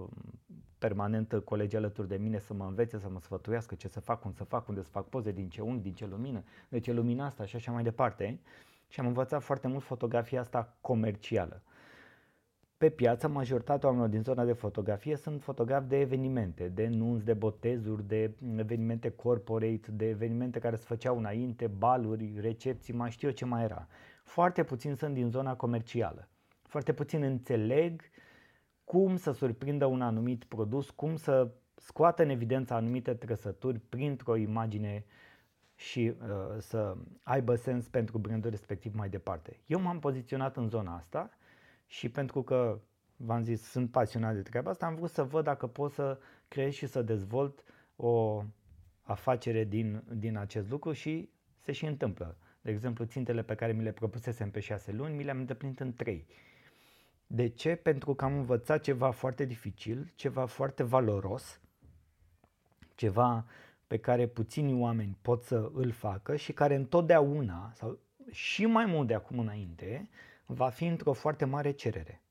permanent 0.77 1.41
colegi 1.45 1.75
alături 1.75 2.07
de 2.07 2.17
mine 2.17 2.39
să 2.39 2.53
mă 2.53 2.65
învețe, 2.65 2.99
să 2.99 3.09
mă 3.09 3.19
sfătuiască 3.19 3.75
ce 3.75 3.87
să 3.87 3.99
fac, 3.99 4.21
cum 4.21 4.31
să 4.31 4.43
fac, 4.43 4.67
unde 4.67 4.81
să 4.81 4.89
fac 4.89 5.09
poze, 5.09 5.31
din 5.31 5.49
ce 5.49 5.61
unghi, 5.61 5.81
din 5.81 5.93
ce 5.93 6.05
lumină, 6.05 6.43
de 6.69 6.79
ce 6.79 6.91
lumina 6.91 7.25
asta 7.25 7.45
și 7.45 7.55
așa 7.55 7.71
mai 7.71 7.83
departe. 7.83 8.39
Și 8.87 8.99
am 8.99 9.07
învățat 9.07 9.41
foarte 9.43 9.67
mult 9.67 9.83
fotografia 9.83 10.39
asta 10.39 10.77
comercială. 10.81 11.61
Pe 12.81 12.89
piață, 12.89 13.27
majoritatea 13.27 13.89
oamenilor 13.89 14.13
din 14.13 14.23
zona 14.23 14.45
de 14.45 14.53
fotografie 14.53 15.15
sunt 15.15 15.41
fotografi 15.41 15.87
de 15.87 15.99
evenimente, 15.99 16.67
de 16.67 16.87
nunți, 16.87 17.25
de 17.25 17.33
botezuri, 17.33 18.07
de 18.07 18.33
evenimente 18.57 19.09
corporate, 19.09 19.91
de 19.91 20.07
evenimente 20.07 20.59
care 20.59 20.75
se 20.75 20.83
făceau 20.87 21.17
înainte, 21.17 21.67
baluri, 21.67 22.33
recepții, 22.39 22.93
mai 22.93 23.11
știu 23.11 23.27
eu 23.27 23.33
ce 23.33 23.45
mai 23.45 23.63
era. 23.63 23.87
Foarte 24.23 24.63
puțin 24.63 24.95
sunt 24.95 25.13
din 25.13 25.29
zona 25.29 25.55
comercială. 25.55 26.27
Foarte 26.61 26.93
puțin 26.93 27.23
înțeleg 27.23 28.01
cum 28.83 29.15
să 29.15 29.31
surprindă 29.31 29.85
un 29.85 30.01
anumit 30.01 30.43
produs, 30.43 30.89
cum 30.89 31.15
să 31.15 31.51
scoată 31.75 32.23
în 32.23 32.29
evidență 32.29 32.73
anumite 32.73 33.13
trăsături 33.13 33.79
printr-o 33.79 34.35
imagine 34.35 35.05
și 35.75 36.13
uh, 36.21 36.57
să 36.57 36.95
aibă 37.23 37.55
sens 37.55 37.87
pentru 37.87 38.17
brandul 38.17 38.49
respectiv 38.49 38.95
mai 38.95 39.09
departe. 39.09 39.59
Eu 39.65 39.81
m-am 39.81 39.99
poziționat 39.99 40.57
în 40.57 40.67
zona 40.67 40.95
asta 40.95 41.29
și 41.91 42.09
pentru 42.09 42.43
că 42.43 42.79
v-am 43.15 43.43
zis, 43.43 43.61
sunt 43.61 43.91
pasionat 43.91 44.35
de 44.35 44.41
treaba 44.41 44.69
asta, 44.69 44.85
am 44.85 44.95
vrut 44.95 45.09
să 45.09 45.23
văd 45.23 45.43
dacă 45.43 45.67
pot 45.67 45.91
să 45.91 46.19
creez 46.47 46.73
și 46.73 46.87
să 46.87 47.01
dezvolt 47.01 47.63
o 47.95 48.43
afacere 49.01 49.63
din, 49.63 50.03
din 50.13 50.37
acest 50.37 50.69
lucru 50.69 50.91
și 50.91 51.29
se 51.59 51.71
și 51.71 51.85
întâmplă. 51.85 52.37
De 52.61 52.71
exemplu, 52.71 53.05
țintele 53.05 53.43
pe 53.43 53.55
care 53.55 53.71
mi 53.71 53.83
le 53.83 53.91
propusesem 53.91 54.51
pe 54.51 54.59
șase 54.59 54.91
luni, 54.91 55.15
mi 55.15 55.23
le-am 55.23 55.37
îndeplinit 55.37 55.79
în 55.79 55.93
trei. 55.93 56.27
De 57.27 57.47
ce? 57.47 57.75
Pentru 57.75 58.13
că 58.13 58.25
am 58.25 58.33
învățat 58.33 58.81
ceva 58.81 59.11
foarte 59.11 59.45
dificil, 59.45 60.11
ceva 60.15 60.45
foarte 60.45 60.83
valoros, 60.83 61.61
ceva 62.95 63.45
pe 63.87 63.97
care 63.97 64.27
puțini 64.27 64.79
oameni 64.79 65.17
pot 65.21 65.43
să 65.43 65.71
îl 65.73 65.91
facă 65.91 66.35
și 66.35 66.53
care 66.53 66.75
întotdeauna, 66.75 67.71
sau 67.73 67.99
și 68.29 68.65
mai 68.65 68.85
mult 68.85 69.07
de 69.07 69.13
acum 69.13 69.39
înainte, 69.39 70.09
va 70.45 70.69
fi 70.69 70.85
într-o 70.85 71.13
foarte 71.13 71.45
mare 71.45 71.71
cerere. 71.71 72.21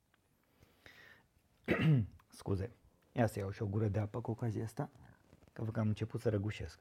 Scuze, 2.27 2.71
ia 3.11 3.27
să 3.27 3.39
iau 3.39 3.51
și 3.51 3.61
o 3.61 3.65
gură 3.65 3.87
de 3.87 3.99
apă 3.99 4.21
cu 4.21 4.31
ocazia 4.31 4.63
asta, 4.63 4.89
că 5.53 5.63
văd 5.63 5.73
că 5.73 5.79
am 5.79 5.87
început 5.87 6.21
să 6.21 6.29
răgușesc. 6.29 6.79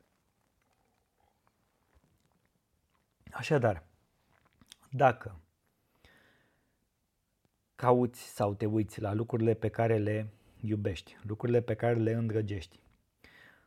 Așadar, 3.32 3.84
dacă 4.90 5.40
cauți 7.75 8.20
sau 8.20 8.54
te 8.54 8.66
uiți 8.66 9.00
la 9.00 9.12
lucrurile 9.12 9.54
pe 9.54 9.68
care 9.68 9.99
le 9.99 10.32
iubești, 10.60 11.16
lucrurile 11.22 11.60
pe 11.60 11.75
care 11.75 11.94
le 11.94 12.12
îndrăgești, 12.12 12.80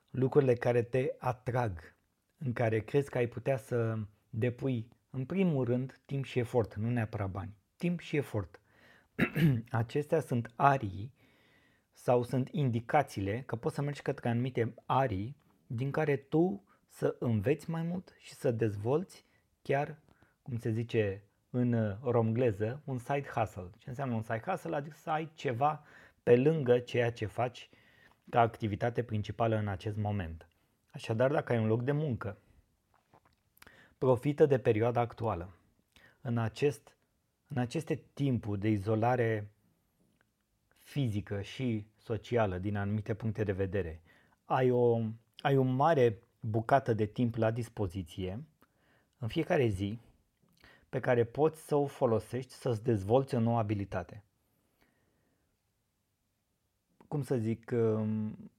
lucrurile 0.10 0.54
care 0.56 0.82
te 0.82 1.14
atrag, 1.18 1.96
în 2.38 2.54
care 2.54 2.80
crezi 2.80 3.10
că 3.10 3.18
ai 3.18 3.28
putea 3.28 3.58
să 3.58 3.98
depui, 4.30 4.88
în 5.16 5.26
primul 5.26 5.66
rând, 5.66 6.02
timp 6.06 6.26
și 6.26 6.40
efort, 6.40 6.76
nu 6.76 6.90
neapărat 6.90 7.30
bani, 7.30 7.58
timp 7.78 8.00
și 8.00 8.16
efort. 8.16 8.62
Acestea 9.70 10.20
sunt 10.20 10.52
arii 10.56 11.14
sau 11.92 12.24
sunt 12.24 12.50
indicațiile 12.52 13.44
că 13.46 13.56
poți 13.56 13.76
să 13.76 13.82
mergi 13.82 14.02
către 14.02 14.30
anumite 14.30 14.74
arii 14.86 15.38
din 15.68 15.92
care 15.92 16.16
tu 16.16 16.64
să 16.88 17.16
înveți 17.20 17.70
mai 17.70 17.82
mult 17.82 18.16
și 18.20 18.34
să 18.34 18.52
dezvolți 18.52 19.26
chiar, 19.62 20.00
cum 20.42 20.58
se 20.58 20.72
zice 20.72 21.24
în 21.50 21.98
romgleză, 22.04 22.82
un 22.86 22.98
side 22.98 23.28
hustle. 23.36 23.70
Ce 23.78 23.90
înseamnă 23.90 24.16
un 24.16 24.24
side 24.24 24.44
hustle? 24.46 24.76
Adică 24.76 24.96
să 25.00 25.10
ai 25.10 25.32
ceva 25.34 25.84
pe 26.24 26.36
lângă 26.36 26.80
ceea 26.80 27.12
ce 27.12 27.26
faci 27.26 27.70
ca 28.30 28.40
activitate 28.40 29.04
principală 29.04 29.56
în 29.56 29.68
acest 29.68 29.98
moment. 29.98 30.48
Așadar, 30.92 31.32
dacă 31.32 31.54
ai 31.54 31.60
un 31.60 31.68
loc 31.68 31.84
de 31.84 31.92
muncă, 31.92 32.38
profită 34.04 34.46
de 34.46 34.60
perioada 34.60 35.00
actuală. 35.00 35.50
În, 36.22 36.38
acest, 36.38 36.98
în 37.48 37.58
aceste 37.58 38.04
timpuri 38.14 38.60
de 38.60 38.70
izolare 38.70 39.52
fizică 40.80 41.42
și 41.42 41.86
socială 41.98 42.58
din 42.58 42.76
anumite 42.76 43.14
puncte 43.14 43.44
de 43.44 43.52
vedere, 43.52 44.02
ai 44.46 44.72
o, 44.72 45.00
ai 45.38 45.58
o 45.58 45.62
mare 45.62 46.20
bucată 46.40 46.94
de 46.94 47.06
timp 47.06 47.36
la 47.36 47.52
dispoziție 47.52 48.44
în 49.18 49.28
fiecare 49.28 49.68
zi 49.68 50.00
pe 50.90 51.00
care 51.00 51.24
poți 51.24 51.66
să 51.66 51.76
o 51.76 51.86
folosești 51.86 52.54
să-ți 52.54 52.84
dezvolți 52.84 53.36
o 53.36 53.40
nouă 53.40 53.58
abilitate. 53.58 54.24
Cum 57.08 57.22
să 57.22 57.36
zic, 57.36 57.72
um, 57.74 58.52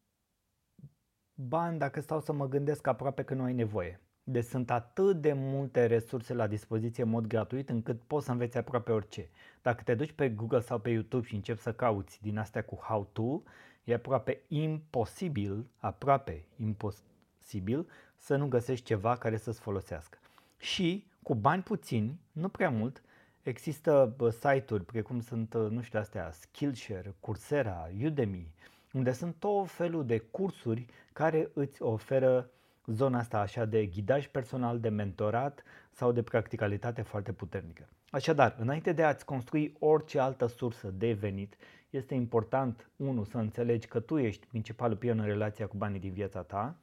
bani, 1.35 1.79
dacă 1.79 2.01
stau 2.01 2.21
să 2.21 2.33
mă 2.33 2.49
gândesc, 2.49 2.87
aproape 2.87 3.23
că 3.23 3.35
nu 3.35 3.43
ai 3.43 3.53
nevoie. 3.53 3.99
Deci 4.27 4.45
sunt 4.45 4.71
atât 4.71 5.21
de 5.21 5.33
multe 5.33 5.87
resurse 5.87 6.35
la 6.35 6.47
dispoziție 6.47 7.03
în 7.03 7.09
mod 7.09 7.27
gratuit 7.27 7.69
încât 7.69 8.01
poți 8.07 8.25
să 8.25 8.33
înveți 8.33 8.57
aproape 8.57 8.93
orice. 8.93 9.29
Dacă 9.63 9.83
te 9.83 9.95
duci 9.95 10.13
pe 10.13 10.29
Google 10.29 10.61
sau 10.61 10.79
pe 10.79 10.91
YouTube 10.91 11.27
și 11.27 11.35
începi 11.35 11.61
să 11.61 11.73
cauți 11.73 12.23
din 12.23 12.39
astea 12.39 12.65
cu 12.65 12.75
how 12.75 13.09
to, 13.13 13.41
e 13.85 13.95
aproape 13.95 14.41
imposibil, 14.49 15.67
aproape 15.79 16.45
imposibil 16.57 17.87
să 18.17 18.37
nu 18.37 18.47
găsești 18.47 18.85
ceva 18.85 19.17
care 19.17 19.37
să-ți 19.37 19.61
folosească. 19.61 20.19
Și 20.59 21.07
cu 21.23 21.35
bani 21.35 21.63
puțini, 21.63 22.21
nu 22.33 22.49
prea 22.49 22.71
mult, 22.71 23.03
există 23.43 24.17
site-uri 24.31 24.85
precum 24.85 25.21
sunt, 25.21 25.55
nu 25.55 25.81
știu, 25.81 25.99
astea, 25.99 26.31
Skillshare, 26.31 27.15
Coursera, 27.21 27.89
Udemy, 28.05 28.53
unde 28.93 29.13
sunt 29.13 29.35
tot 29.39 29.71
felul 29.71 30.07
de 30.07 30.19
cursuri 30.19 30.87
care 31.13 31.51
îți 31.55 31.83
oferă 31.83 32.51
zona 32.87 33.19
asta 33.19 33.39
așa 33.39 33.65
de 33.65 33.87
ghidaj 33.87 34.27
personal, 34.27 34.81
de 34.81 34.89
mentorat 34.89 35.63
sau 35.91 36.13
de 36.13 36.23
practicalitate 36.23 37.03
foarte 37.03 37.33
puternică. 37.33 37.89
Așadar, 38.11 38.57
înainte 38.59 38.93
de 38.93 39.03
a-ți 39.03 39.25
construi 39.25 39.77
orice 39.79 40.19
altă 40.19 40.47
sursă 40.47 40.91
de 40.91 41.13
venit, 41.13 41.57
este 41.91 42.15
important, 42.15 42.91
unu, 42.97 43.25
să 43.25 43.39
înțelegi 43.39 43.87
că 43.87 44.01
tu 44.01 44.19
ești 44.19 44.47
principalul 44.47 44.97
pion 44.97 45.19
în 45.19 45.27
relația 45.27 45.67
cu 45.67 45.77
banii 45.77 46.01
din 46.01 46.13
viața 46.13 46.43
ta, 46.43 46.79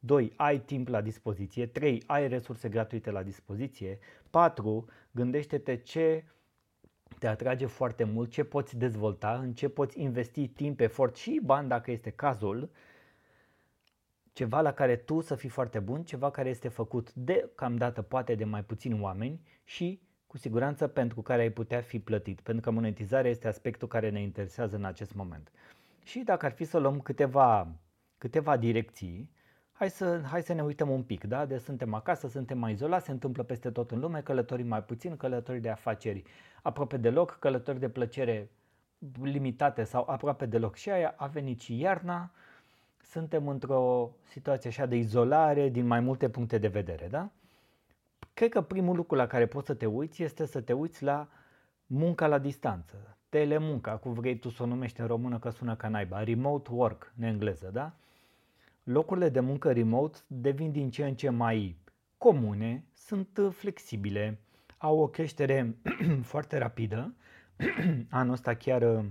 2. 0.00 0.32
Ai 0.36 0.60
timp 0.60 0.88
la 0.88 1.00
dispoziție. 1.00 1.66
3. 1.66 2.02
Ai 2.06 2.28
resurse 2.28 2.68
gratuite 2.68 3.10
la 3.10 3.22
dispoziție. 3.22 3.98
4. 4.30 4.84
Gândește-te 5.10 5.76
ce 5.76 6.24
te 7.18 7.26
atrage 7.26 7.66
foarte 7.66 8.04
mult, 8.04 8.30
ce 8.30 8.44
poți 8.44 8.76
dezvolta, 8.76 9.38
în 9.42 9.52
ce 9.52 9.68
poți 9.68 10.00
investi 10.00 10.48
timp, 10.48 10.80
efort 10.80 11.16
și 11.16 11.40
bani 11.44 11.68
dacă 11.68 11.90
este 11.90 12.10
cazul, 12.10 12.70
ceva 14.38 14.60
la 14.60 14.72
care 14.72 14.96
tu 14.96 15.20
să 15.20 15.34
fii 15.34 15.48
foarte 15.48 15.78
bun, 15.78 16.02
ceva 16.02 16.30
care 16.30 16.48
este 16.48 16.68
făcut 16.68 17.12
de 17.12 17.50
cam 17.54 17.76
dată 17.76 18.02
poate 18.02 18.34
de 18.34 18.44
mai 18.44 18.64
puțini 18.64 19.00
oameni 19.00 19.40
și 19.64 20.00
cu 20.26 20.36
siguranță 20.36 20.86
pentru 20.86 21.22
care 21.22 21.42
ai 21.42 21.50
putea 21.50 21.80
fi 21.80 21.98
plătit, 21.98 22.40
pentru 22.40 22.62
că 22.62 22.70
monetizarea 22.70 23.30
este 23.30 23.48
aspectul 23.48 23.88
care 23.88 24.10
ne 24.10 24.20
interesează 24.20 24.76
în 24.76 24.84
acest 24.84 25.14
moment. 25.14 25.52
Și 26.04 26.18
dacă 26.18 26.46
ar 26.46 26.52
fi 26.52 26.64
să 26.64 26.78
luăm 26.78 27.00
câteva, 27.00 27.68
câteva 28.18 28.56
direcții, 28.56 29.30
hai 29.72 29.90
să, 29.90 30.20
hai 30.30 30.42
să 30.42 30.52
ne 30.52 30.62
uităm 30.62 30.90
un 30.90 31.02
pic, 31.02 31.24
da? 31.24 31.46
Deci 31.46 31.60
suntem 31.60 31.94
acasă, 31.94 32.28
suntem 32.28 32.58
mai 32.58 32.72
izolați, 32.72 33.04
se 33.04 33.10
întâmplă 33.10 33.42
peste 33.42 33.70
tot 33.70 33.90
în 33.90 34.00
lume, 34.00 34.20
călătorii 34.20 34.64
mai 34.64 34.82
puțin, 34.82 35.16
călătorii 35.16 35.60
de 35.60 35.70
afaceri 35.70 36.22
aproape 36.62 36.96
deloc, 36.96 37.36
călătorii 37.38 37.80
de 37.80 37.88
plăcere 37.88 38.50
limitate 39.22 39.84
sau 39.84 40.08
aproape 40.08 40.46
deloc 40.46 40.76
și 40.76 40.90
aia, 40.90 41.14
a 41.16 41.26
venit 41.26 41.60
și 41.60 41.78
iarna, 41.78 42.30
suntem 43.08 43.48
într-o 43.48 44.10
situație 44.22 44.70
așa 44.70 44.86
de 44.86 44.96
izolare 44.96 45.68
din 45.68 45.86
mai 45.86 46.00
multe 46.00 46.28
puncte 46.28 46.58
de 46.58 46.68
vedere, 46.68 47.06
da? 47.10 47.30
Cred 48.34 48.50
că 48.50 48.60
primul 48.60 48.96
lucru 48.96 49.16
la 49.16 49.26
care 49.26 49.46
poți 49.46 49.66
să 49.66 49.74
te 49.74 49.86
uiți 49.86 50.22
este 50.22 50.46
să 50.46 50.60
te 50.60 50.72
uiți 50.72 51.02
la 51.02 51.28
munca 51.86 52.26
la 52.26 52.38
distanță, 52.38 53.16
telemunca, 53.28 53.96
cum 53.96 54.12
vrei 54.12 54.38
tu 54.38 54.48
să 54.48 54.62
o 54.62 54.66
numești 54.66 55.00
în 55.00 55.06
română 55.06 55.38
că 55.38 55.50
sună 55.50 55.76
ca 55.76 55.88
naiba, 55.88 56.22
remote 56.22 56.70
work 56.72 57.12
în 57.18 57.24
engleză, 57.24 57.70
da? 57.72 57.92
locurile 58.82 59.28
de 59.28 59.40
muncă 59.40 59.72
remote 59.72 60.18
devin 60.26 60.72
din 60.72 60.90
ce 60.90 61.04
în 61.04 61.14
ce 61.14 61.28
mai 61.28 61.76
comune, 62.18 62.84
sunt 62.94 63.40
flexibile, 63.50 64.40
au 64.78 64.98
o 64.98 65.06
creștere 65.06 65.76
foarte 66.22 66.58
rapidă. 66.58 67.14
Anul 68.10 68.32
ăsta 68.32 68.54
chiar, 68.54 69.04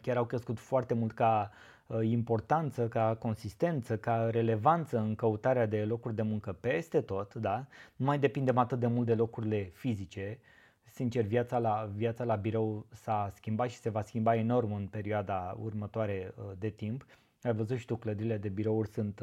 chiar 0.00 0.16
au 0.16 0.24
crescut 0.24 0.58
foarte 0.58 0.94
mult 0.94 1.12
ca 1.12 1.50
uh, 1.50 1.75
importanță, 2.02 2.88
ca 2.88 3.16
consistență, 3.18 3.96
ca 3.96 4.28
relevanță 4.30 4.98
în 4.98 5.14
căutarea 5.14 5.66
de 5.66 5.84
locuri 5.84 6.14
de 6.14 6.22
muncă 6.22 6.52
peste 6.60 7.00
tot, 7.00 7.34
da? 7.34 7.66
Nu 7.96 8.04
mai 8.04 8.18
depindem 8.18 8.58
atât 8.58 8.78
de 8.78 8.86
mult 8.86 9.06
de 9.06 9.14
locurile 9.14 9.70
fizice. 9.74 10.38
Sincer, 10.84 11.24
viața 11.24 11.58
la, 11.58 11.90
viața 11.94 12.24
la 12.24 12.34
birou 12.34 12.86
s-a 12.90 13.30
schimbat 13.34 13.70
și 13.70 13.76
se 13.76 13.90
va 13.90 14.02
schimba 14.02 14.34
enorm 14.34 14.72
în 14.72 14.86
perioada 14.86 15.56
următoare 15.62 16.34
uh, 16.36 16.44
de 16.58 16.68
timp 16.68 17.04
ai 17.46 17.54
văzut 17.54 17.78
și 17.78 17.86
tu, 17.86 17.96
clădirile 17.96 18.36
de 18.36 18.48
birouri 18.48 18.88
sunt, 18.88 19.22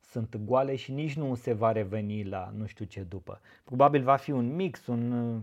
sunt 0.00 0.36
goale 0.36 0.76
și 0.76 0.92
nici 0.92 1.16
nu 1.16 1.34
se 1.34 1.52
va 1.52 1.72
reveni 1.72 2.24
la 2.24 2.52
nu 2.56 2.66
știu 2.66 2.84
ce 2.84 3.00
după. 3.02 3.40
Probabil 3.64 4.02
va 4.02 4.16
fi 4.16 4.30
un 4.30 4.54
mix, 4.54 4.86
un 4.86 5.42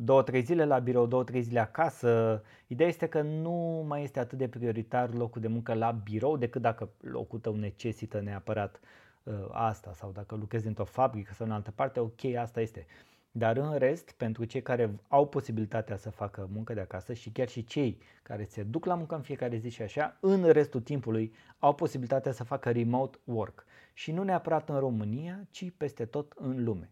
două, 0.00 0.22
trei 0.22 0.42
zile 0.42 0.64
la 0.64 0.78
birou, 0.78 1.06
două, 1.06 1.24
trei 1.24 1.40
zile 1.40 1.60
acasă. 1.60 2.42
Ideea 2.66 2.88
este 2.88 3.06
că 3.06 3.22
nu 3.22 3.84
mai 3.88 4.02
este 4.02 4.18
atât 4.18 4.38
de 4.38 4.48
prioritar 4.48 5.14
locul 5.14 5.40
de 5.40 5.48
muncă 5.48 5.74
la 5.74 5.90
birou 5.90 6.36
decât 6.36 6.62
dacă 6.62 6.90
locul 7.00 7.38
tău 7.38 7.54
necesită 7.54 8.20
neapărat 8.20 8.80
uh, 9.22 9.34
asta 9.50 9.92
sau 9.92 10.10
dacă 10.10 10.34
lucrezi 10.34 10.66
într-o 10.66 10.84
fabrică 10.84 11.32
sau 11.34 11.46
în 11.46 11.52
altă 11.52 11.70
parte, 11.70 12.00
ok, 12.00 12.24
asta 12.38 12.60
este. 12.60 12.86
Dar 13.30 13.56
în 13.56 13.76
rest, 13.78 14.10
pentru 14.10 14.44
cei 14.44 14.62
care 14.62 14.98
au 15.08 15.28
posibilitatea 15.28 15.96
să 15.96 16.10
facă 16.10 16.48
muncă 16.52 16.74
de 16.74 16.80
acasă 16.80 17.12
și 17.12 17.30
chiar 17.30 17.48
și 17.48 17.64
cei 17.64 17.98
care 18.22 18.44
se 18.44 18.62
duc 18.62 18.84
la 18.84 18.94
muncă 18.94 19.14
în 19.14 19.22
fiecare 19.22 19.56
zi 19.56 19.68
și 19.68 19.82
așa, 19.82 20.16
în 20.20 20.44
restul 20.44 20.80
timpului 20.80 21.32
au 21.58 21.74
posibilitatea 21.74 22.32
să 22.32 22.44
facă 22.44 22.70
remote 22.70 23.18
work. 23.24 23.64
Și 23.94 24.12
nu 24.12 24.22
neapărat 24.22 24.68
în 24.68 24.78
România, 24.78 25.46
ci 25.50 25.72
peste 25.76 26.04
tot 26.04 26.32
în 26.36 26.64
lume. 26.64 26.90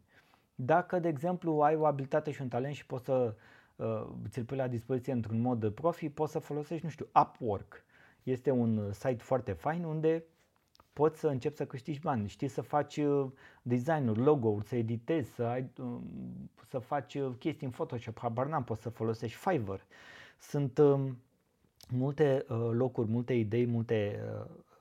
Dacă, 0.58 0.98
de 0.98 1.08
exemplu, 1.08 1.60
ai 1.60 1.76
o 1.76 1.86
abilitate 1.86 2.30
și 2.30 2.42
un 2.42 2.48
talent 2.48 2.74
și 2.74 2.86
poți 2.86 3.04
să 3.04 3.34
uh, 3.76 4.06
ți-l 4.28 4.44
pui 4.44 4.56
la 4.56 4.68
dispoziție 4.68 5.12
într-un 5.12 5.40
mod 5.40 5.70
profi, 5.70 6.08
poți 6.08 6.32
să 6.32 6.38
folosești, 6.38 6.84
nu 6.84 6.90
știu, 6.90 7.08
Upwork. 7.20 7.84
Este 8.22 8.50
un 8.50 8.92
site 8.92 9.22
foarte 9.22 9.52
fain 9.52 9.84
unde 9.84 10.24
poți 10.92 11.18
să 11.18 11.26
începi 11.26 11.56
să 11.56 11.66
câștigi 11.66 12.00
bani, 12.00 12.28
știi 12.28 12.48
să 12.48 12.60
faci 12.60 12.96
uh, 12.96 13.26
design-uri, 13.62 14.20
logo-uri, 14.20 14.66
să 14.66 14.76
editezi, 14.76 15.34
să, 15.34 15.42
ai, 15.42 15.70
um, 15.78 16.02
să 16.62 16.78
faci 16.78 17.14
uh, 17.14 17.34
chestii 17.38 17.66
în 17.66 17.72
Photoshop, 17.72 18.18
habar 18.18 18.46
n-am, 18.46 18.64
poți 18.64 18.82
să 18.82 18.88
folosești 18.88 19.38
Fiverr. 19.38 19.80
Sunt 20.38 20.78
um, 20.78 21.18
multe 21.88 22.44
uh, 22.48 22.68
locuri, 22.72 23.10
multe 23.10 23.32
idei, 23.32 23.66
multe 23.66 24.20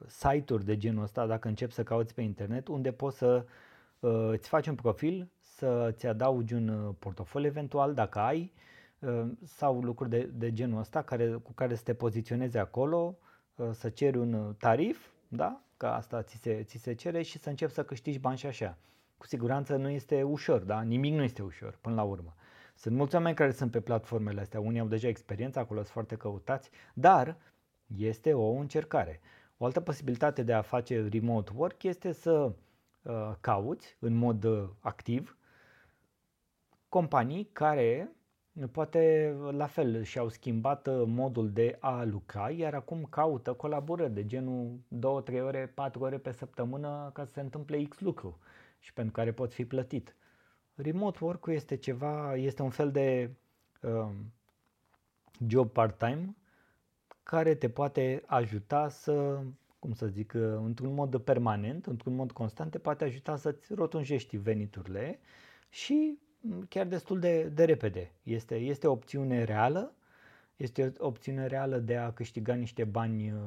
site-uri 0.08 0.65
de 0.65 0.77
genul 0.77 1.03
ăsta, 1.03 1.25
dacă 1.25 1.48
începi 1.48 1.74
să 1.74 1.84
cauți 1.84 2.13
pe 2.13 2.22
internet, 2.22 2.67
unde 2.67 2.91
poți 2.91 3.17
să 3.17 3.46
îți 3.99 4.47
faci 4.47 4.67
un 4.67 4.75
profil, 4.75 5.29
să-ți 5.41 6.07
adaugi 6.07 6.53
un 6.53 6.93
portofoliu 6.99 7.47
eventual, 7.47 7.93
dacă 7.93 8.19
ai, 8.19 8.53
sau 9.43 9.81
lucruri 9.81 10.09
de, 10.09 10.29
de 10.33 10.53
genul 10.53 10.79
ăsta 10.79 11.01
care, 11.01 11.31
cu 11.31 11.51
care 11.51 11.75
să 11.75 11.83
te 11.83 11.93
poziționezi 11.93 12.57
acolo, 12.57 13.17
să 13.71 13.89
ceri 13.89 14.17
un 14.17 14.55
tarif, 14.57 15.09
da? 15.27 15.61
că 15.77 15.85
asta 15.85 16.21
ți 16.23 16.37
se, 16.41 16.63
ți 16.63 16.77
se 16.77 16.93
cere 16.93 17.21
și 17.21 17.37
să 17.37 17.49
începi 17.49 17.71
să 17.71 17.83
câștigi 17.83 18.19
bani 18.19 18.37
și 18.37 18.45
așa. 18.45 18.77
Cu 19.17 19.25
siguranță 19.25 19.75
nu 19.75 19.89
este 19.89 20.23
ușor, 20.23 20.61
da? 20.61 20.81
Nimic 20.81 21.13
nu 21.13 21.23
este 21.23 21.41
ușor 21.41 21.77
până 21.81 21.95
la 21.95 22.03
urmă. 22.03 22.35
Sunt 22.75 22.95
mulți 22.95 23.15
oameni 23.15 23.35
care 23.35 23.51
sunt 23.51 23.71
pe 23.71 23.79
platformele 23.79 24.41
astea, 24.41 24.59
unii 24.59 24.79
au 24.79 24.87
deja 24.87 25.07
experiență 25.07 25.59
acolo, 25.59 25.79
sunt 25.79 25.91
foarte 25.91 26.15
căutați, 26.15 26.69
dar 26.93 27.37
este 27.97 28.33
o 28.33 28.51
încercare. 28.51 29.21
O 29.57 29.65
altă 29.65 29.79
posibilitate 29.79 30.43
de 30.43 30.53
a 30.53 30.61
face 30.61 31.07
remote 31.11 31.51
work 31.55 31.83
este 31.83 32.11
să 32.11 32.31
uh, 32.31 32.51
cauți 33.39 33.97
în 34.00 34.13
mod 34.13 34.43
uh, 34.43 34.69
activ 34.79 35.38
companii 36.89 37.50
care 37.51 38.15
Poate 38.71 39.35
la 39.51 39.65
fel 39.65 40.03
și-au 40.03 40.29
schimbat 40.29 40.88
uh, 40.88 41.03
modul 41.05 41.51
de 41.51 41.77
a 41.79 42.03
lucra, 42.03 42.50
iar 42.50 42.74
acum 42.74 43.03
caută 43.09 43.53
colaborări 43.53 44.13
de 44.13 44.25
genul 44.25 44.79
2-3 45.33 45.41
ore, 45.41 45.71
4 45.74 46.03
ore 46.03 46.17
pe 46.17 46.31
săptămână 46.31 47.09
ca 47.13 47.25
să 47.25 47.31
se 47.31 47.41
întâmple 47.41 47.83
X 47.83 48.00
lucru 48.00 48.39
și 48.79 48.93
pentru 48.93 49.13
care 49.13 49.31
pot 49.31 49.53
fi 49.53 49.65
plătit. 49.65 50.15
Remote 50.75 51.17
work 51.21 51.45
este 51.47 51.75
ceva, 51.75 52.35
este 52.35 52.62
un 52.62 52.69
fel 52.69 52.91
de 52.91 53.31
uh, 53.81 54.12
job 55.47 55.69
part-time 55.71 56.35
care 57.24 57.55
te 57.55 57.69
poate 57.69 58.24
ajuta 58.25 58.89
să, 58.89 59.43
cum 59.86 59.94
să 59.94 60.08
zic, 60.08 60.34
uh, 60.36 60.42
într-un 60.63 60.94
mod 60.94 61.18
permanent, 61.18 61.86
într-un 61.86 62.15
mod 62.15 62.32
constant, 62.32 62.72
te 62.72 62.77
poate 62.77 63.04
ajuta 63.04 63.36
să-ți 63.36 63.74
rotunjești 63.74 64.38
veniturile 64.38 65.20
și 65.70 66.18
chiar 66.70 66.86
destul 66.86 67.20
de, 67.20 67.44
de 67.44 67.63
repede. 67.63 68.12
Este, 68.24 68.56
este 68.56 68.88
o 68.88 68.92
opțiune 68.92 69.44
reală, 69.44 69.96
este 70.56 70.94
o 70.98 71.08
opțiune 71.08 71.46
reală 71.48 71.77
de 71.77 71.98
a 71.98 72.12
câștiga 72.13 72.54
niște 72.54 72.84
bani 72.84 73.32
uh, 73.32 73.39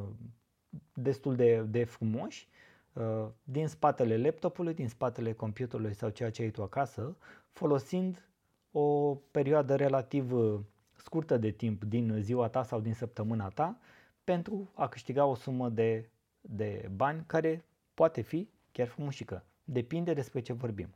destul 0.93 1.37
de, 1.37 1.63
de 1.63 1.85
frumoși 1.85 2.49
uh, 2.93 3.27
din 3.43 3.69
spatele 3.69 4.17
laptopului, 4.17 4.75
din 4.75 4.89
spatele 4.89 5.33
computerului 5.33 5.95
sau 5.95 6.09
ceea 6.09 6.31
ce 6.31 6.43
ai 6.43 6.51
tu 6.51 6.63
acasă, 6.63 7.17
folosind 7.53 8.29
o 8.71 9.15
perioadă 9.15 9.75
relativ 9.75 10.33
uh, 10.33 10.61
scurtă 10.97 11.37
de 11.37 11.51
timp 11.51 11.85
din 11.85 12.17
ziua 12.21 12.49
ta 12.49 12.63
sau 12.63 12.81
din 12.81 12.95
săptămâna 12.95 13.49
ta 13.49 13.79
pentru 14.25 14.71
a 14.75 14.89
câștiga 14.89 15.25
o 15.25 15.35
sumă 15.35 15.69
de, 15.69 16.11
de 16.51 16.91
bani 16.95 17.25
care 17.27 17.65
poate 17.95 18.21
fi 18.21 18.49
chiar 18.73 18.87
frumușică. 18.87 19.45
Depinde 19.65 20.15
despre 20.15 20.41
ce 20.41 20.53
vorbim. 20.53 20.89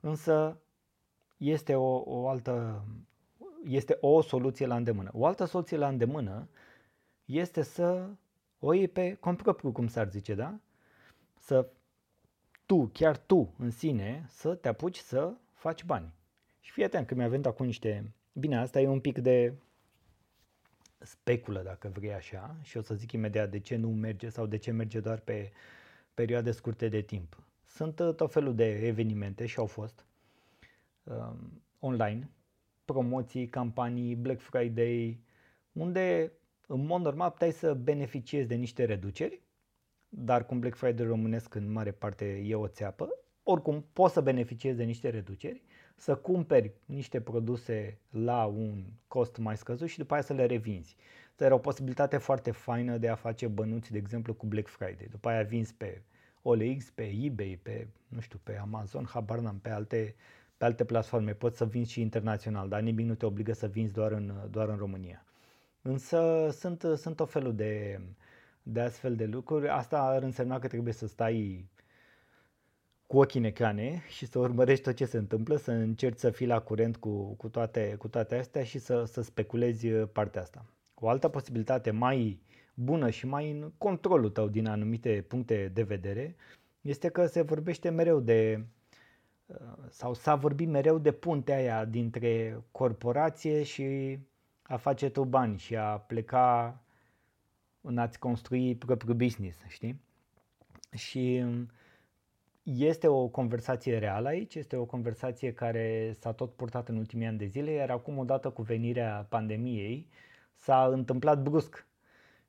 Însă 0.00 0.60
este 1.36 1.74
o, 1.74 2.02
o 2.06 2.28
altă 2.28 2.84
este 3.64 3.98
o 4.00 4.20
soluție 4.20 4.66
la 4.66 4.76
îndemână. 4.76 5.10
O 5.12 5.26
altă 5.26 5.44
soluție 5.44 5.76
la 5.76 5.88
îndemână 5.88 6.48
este 7.24 7.62
să 7.62 8.08
o 8.58 8.72
iei 8.72 8.88
pe 8.88 9.14
compropriu, 9.14 9.72
cum 9.72 9.86
s-ar 9.86 10.08
zice, 10.08 10.34
da? 10.34 10.58
Să 11.38 11.68
tu, 12.66 12.90
chiar 12.92 13.16
tu 13.16 13.54
în 13.58 13.70
sine, 13.70 14.24
să 14.28 14.54
te 14.54 14.68
apuci 14.68 14.96
să 14.96 15.32
faci 15.52 15.84
bani. 15.84 16.12
Și 16.60 16.72
fii 16.72 16.84
atent 16.84 17.06
că 17.06 17.14
mi-a 17.14 17.28
venit 17.28 17.46
acum 17.46 17.66
niște... 17.66 18.12
Bine, 18.32 18.58
asta 18.58 18.80
e 18.80 18.88
un 18.88 19.00
pic 19.00 19.18
de 19.18 19.54
speculă, 20.98 21.62
dacă 21.62 21.88
vrei 21.88 22.14
așa, 22.14 22.56
și 22.62 22.76
o 22.76 22.82
să 22.82 22.94
zic 22.94 23.12
imediat 23.12 23.50
de 23.50 23.58
ce 23.58 23.76
nu 23.76 23.88
merge 23.88 24.28
sau 24.28 24.46
de 24.46 24.56
ce 24.56 24.70
merge 24.70 25.00
doar 25.00 25.18
pe 25.18 25.52
perioade 26.14 26.50
scurte 26.50 26.88
de 26.88 27.00
timp. 27.00 27.42
Sunt 27.66 27.94
tot 27.94 28.32
felul 28.32 28.54
de 28.54 28.86
evenimente 28.86 29.46
și 29.46 29.58
au 29.58 29.66
fost 29.66 30.06
um, 31.02 31.62
online, 31.78 32.30
promoții, 32.84 33.48
campanii, 33.48 34.14
Black 34.14 34.40
Friday, 34.40 35.20
unde 35.72 36.32
în 36.66 36.86
mod 36.86 37.02
normal 37.02 37.30
puteai 37.30 37.52
să 37.52 37.74
beneficiezi 37.74 38.48
de 38.48 38.54
niște 38.54 38.84
reduceri, 38.84 39.42
dar 40.08 40.46
cum 40.46 40.58
Black 40.58 40.76
Friday 40.76 41.06
românesc 41.06 41.54
în 41.54 41.72
mare 41.72 41.92
parte 41.92 42.42
e 42.44 42.54
o 42.54 42.66
țeapă, 42.66 43.08
oricum 43.50 43.84
poți 43.92 44.12
să 44.12 44.20
beneficiezi 44.20 44.76
de 44.76 44.84
niște 44.84 45.08
reduceri, 45.08 45.62
să 45.96 46.16
cumperi 46.16 46.72
niște 46.84 47.20
produse 47.20 47.98
la 48.10 48.44
un 48.44 48.84
cost 49.06 49.36
mai 49.36 49.56
scăzut 49.56 49.88
și 49.88 49.98
după 49.98 50.14
aia 50.14 50.22
să 50.22 50.32
le 50.32 50.46
revinzi. 50.46 50.96
Asta 51.30 51.44
era 51.44 51.54
o 51.54 51.58
posibilitate 51.58 52.16
foarte 52.16 52.50
faină 52.50 52.96
de 52.96 53.08
a 53.08 53.14
face 53.14 53.46
bănuți, 53.46 53.92
de 53.92 53.98
exemplu, 53.98 54.34
cu 54.34 54.46
Black 54.46 54.68
Friday. 54.68 55.08
După 55.10 55.28
aia 55.28 55.42
vinzi 55.42 55.74
pe 55.74 56.02
OLX, 56.42 56.90
pe 56.90 57.12
eBay, 57.22 57.60
pe, 57.62 57.88
nu 58.08 58.20
știu, 58.20 58.40
pe 58.42 58.56
Amazon, 58.56 59.04
habar 59.04 59.38
n-am, 59.38 59.58
pe 59.58 59.70
alte 59.70 60.14
pe 60.56 60.64
alte 60.64 60.84
platforme, 60.84 61.32
poți 61.32 61.56
să 61.56 61.64
vinzi 61.64 61.92
și 61.92 62.00
internațional, 62.00 62.68
dar 62.68 62.80
nimic 62.80 63.06
nu 63.06 63.14
te 63.14 63.26
obligă 63.26 63.52
să 63.52 63.66
vinzi 63.66 63.92
doar 63.92 64.12
în, 64.12 64.32
doar 64.50 64.68
în 64.68 64.76
România. 64.76 65.24
Însă 65.82 66.48
sunt, 66.52 66.84
sunt 66.96 67.20
o 67.20 67.24
felul 67.24 67.54
de, 67.54 68.00
de 68.62 68.80
astfel 68.80 69.16
de 69.16 69.26
lucruri. 69.26 69.68
Asta 69.68 70.02
ar 70.02 70.22
însemna 70.22 70.58
că 70.58 70.66
trebuie 70.66 70.92
să 70.92 71.06
stai 71.06 71.68
cu 73.08 73.18
ochii 73.18 73.40
în 73.40 73.46
ecrane 73.46 74.02
și 74.08 74.26
să 74.26 74.38
urmărești 74.38 74.84
tot 74.84 74.94
ce 74.94 75.04
se 75.04 75.16
întâmplă, 75.16 75.56
să 75.56 75.70
încerci 75.70 76.18
să 76.18 76.30
fii 76.30 76.46
la 76.46 76.60
curent 76.60 76.96
cu, 76.96 77.34
cu, 77.34 77.48
toate, 77.48 77.94
cu 77.98 78.08
toate 78.08 78.36
astea 78.36 78.64
și 78.64 78.78
să, 78.78 79.04
să 79.04 79.20
speculezi 79.22 79.88
partea 79.88 80.40
asta. 80.40 80.64
O 80.94 81.08
altă 81.08 81.28
posibilitate 81.28 81.90
mai 81.90 82.40
bună 82.74 83.10
și 83.10 83.26
mai 83.26 83.50
în 83.50 83.72
controlul 83.78 84.30
tău 84.30 84.48
din 84.48 84.66
anumite 84.66 85.24
puncte 85.28 85.70
de 85.74 85.82
vedere 85.82 86.36
este 86.80 87.08
că 87.08 87.26
se 87.26 87.42
vorbește 87.42 87.88
mereu 87.88 88.20
de 88.20 88.64
sau 89.88 90.14
s-a 90.14 90.34
vorbit 90.34 90.68
mereu 90.68 90.98
de 90.98 91.12
puntea 91.12 91.56
aia 91.56 91.84
dintre 91.84 92.60
corporație 92.70 93.62
și 93.62 94.18
a 94.62 94.76
face 94.76 95.08
tu 95.08 95.24
bani 95.24 95.58
și 95.58 95.76
a 95.76 95.98
pleca 95.98 96.80
în 97.80 97.98
a-ți 97.98 98.18
construi 98.18 98.76
propriul 98.76 99.14
business, 99.14 99.58
știi? 99.68 100.00
Și 100.96 101.44
este 102.76 103.06
o 103.08 103.28
conversație 103.28 103.98
reală 103.98 104.28
aici, 104.28 104.54
este 104.54 104.76
o 104.76 104.84
conversație 104.84 105.52
care 105.52 106.16
s-a 106.18 106.32
tot 106.32 106.54
purtat 106.54 106.88
în 106.88 106.96
ultimii 106.96 107.26
ani 107.26 107.38
de 107.38 107.46
zile, 107.46 107.70
iar 107.70 107.90
acum, 107.90 108.18
odată 108.18 108.50
cu 108.50 108.62
venirea 108.62 109.26
pandemiei, 109.28 110.08
s-a 110.54 110.86
întâmplat 110.86 111.42
brusc. 111.42 111.86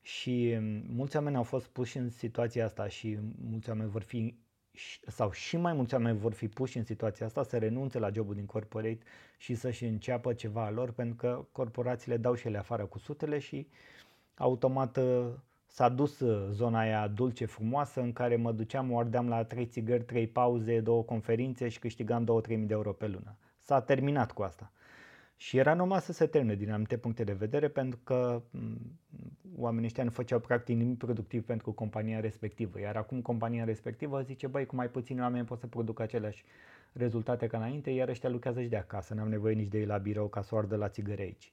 Și 0.01 0.57
mulți 0.87 1.15
oameni 1.15 1.35
au 1.35 1.43
fost 1.43 1.67
puși 1.67 1.97
în 1.97 2.09
situația 2.09 2.65
asta 2.65 2.87
și 2.87 3.17
mulți 3.49 3.69
oameni 3.69 3.89
vor 3.89 4.01
fi 4.01 4.35
sau 5.07 5.31
și 5.31 5.57
mai 5.57 5.73
mulți 5.73 5.93
oameni 5.93 6.17
vor 6.17 6.33
fi 6.33 6.47
puși 6.47 6.77
în 6.77 6.83
situația 6.83 7.25
asta 7.25 7.43
să 7.43 7.57
renunțe 7.57 7.99
la 7.99 8.09
jobul 8.09 8.35
din 8.35 8.45
corporate 8.45 8.99
și 9.37 9.55
să-și 9.55 9.85
înceapă 9.85 10.33
ceva 10.33 10.65
al 10.65 10.73
lor 10.73 10.91
pentru 10.91 11.15
că 11.15 11.45
corporațiile 11.51 12.17
dau 12.17 12.35
și 12.35 12.47
ele 12.47 12.57
afară 12.57 12.85
cu 12.85 12.97
sutele 12.97 13.39
și 13.39 13.67
automat 14.35 14.97
uh, 14.97 15.33
s-a 15.69 15.89
dus 15.89 16.19
uh, 16.19 16.47
zona 16.51 16.79
aia 16.79 17.07
dulce, 17.07 17.45
frumoasă 17.45 18.01
în 18.01 18.13
care 18.13 18.35
mă 18.35 18.51
duceam, 18.51 18.91
o 18.91 18.99
ardeam 18.99 19.27
la 19.27 19.43
trei 19.43 19.65
țigări, 19.65 20.03
trei 20.03 20.27
pauze, 20.27 20.79
două 20.79 21.03
conferințe 21.03 21.69
și 21.69 21.79
câștigam 21.79 22.23
2-3 22.23 22.47
mii 22.47 22.67
de 22.67 22.73
euro 22.73 22.91
pe 22.91 23.07
lună. 23.07 23.35
S-a 23.59 23.81
terminat 23.81 24.31
cu 24.31 24.41
asta. 24.41 24.71
Și 25.35 25.57
era 25.57 25.73
normal 25.73 25.99
să 25.99 26.11
se 26.11 26.25
termine 26.25 26.55
din 26.55 26.69
anumite 26.69 26.97
puncte 26.97 27.23
de 27.23 27.33
vedere 27.33 27.67
pentru 27.67 27.99
că 28.03 28.41
oamenii 29.57 29.85
ăștia 29.85 30.03
nu 30.03 30.09
făceau 30.09 30.39
practic 30.39 30.77
nimic 30.77 30.97
productiv 30.97 31.45
pentru 31.45 31.71
compania 31.71 32.19
respectivă. 32.19 32.79
Iar 32.79 32.95
acum 32.95 33.21
compania 33.21 33.63
respectivă 33.63 34.21
zice, 34.21 34.47
băi, 34.47 34.65
cu 34.65 34.75
mai 34.75 34.89
puțini 34.89 35.19
oameni 35.19 35.45
pot 35.45 35.59
să 35.59 35.67
produc 35.67 35.99
aceleași 35.99 36.43
rezultate 36.93 37.47
ca 37.47 37.57
înainte, 37.57 37.89
iar 37.89 38.07
ăștia 38.09 38.29
lucrează 38.29 38.61
și 38.61 38.67
de 38.67 38.77
acasă, 38.77 39.13
n-am 39.13 39.29
nevoie 39.29 39.55
nici 39.55 39.67
de 39.67 39.77
ei 39.77 39.85
la 39.85 39.97
birou 39.97 40.27
ca 40.27 40.41
să 40.41 40.55
o 40.55 40.57
ardă 40.57 40.75
la 40.75 40.89
țigări 40.89 41.21
aici. 41.21 41.51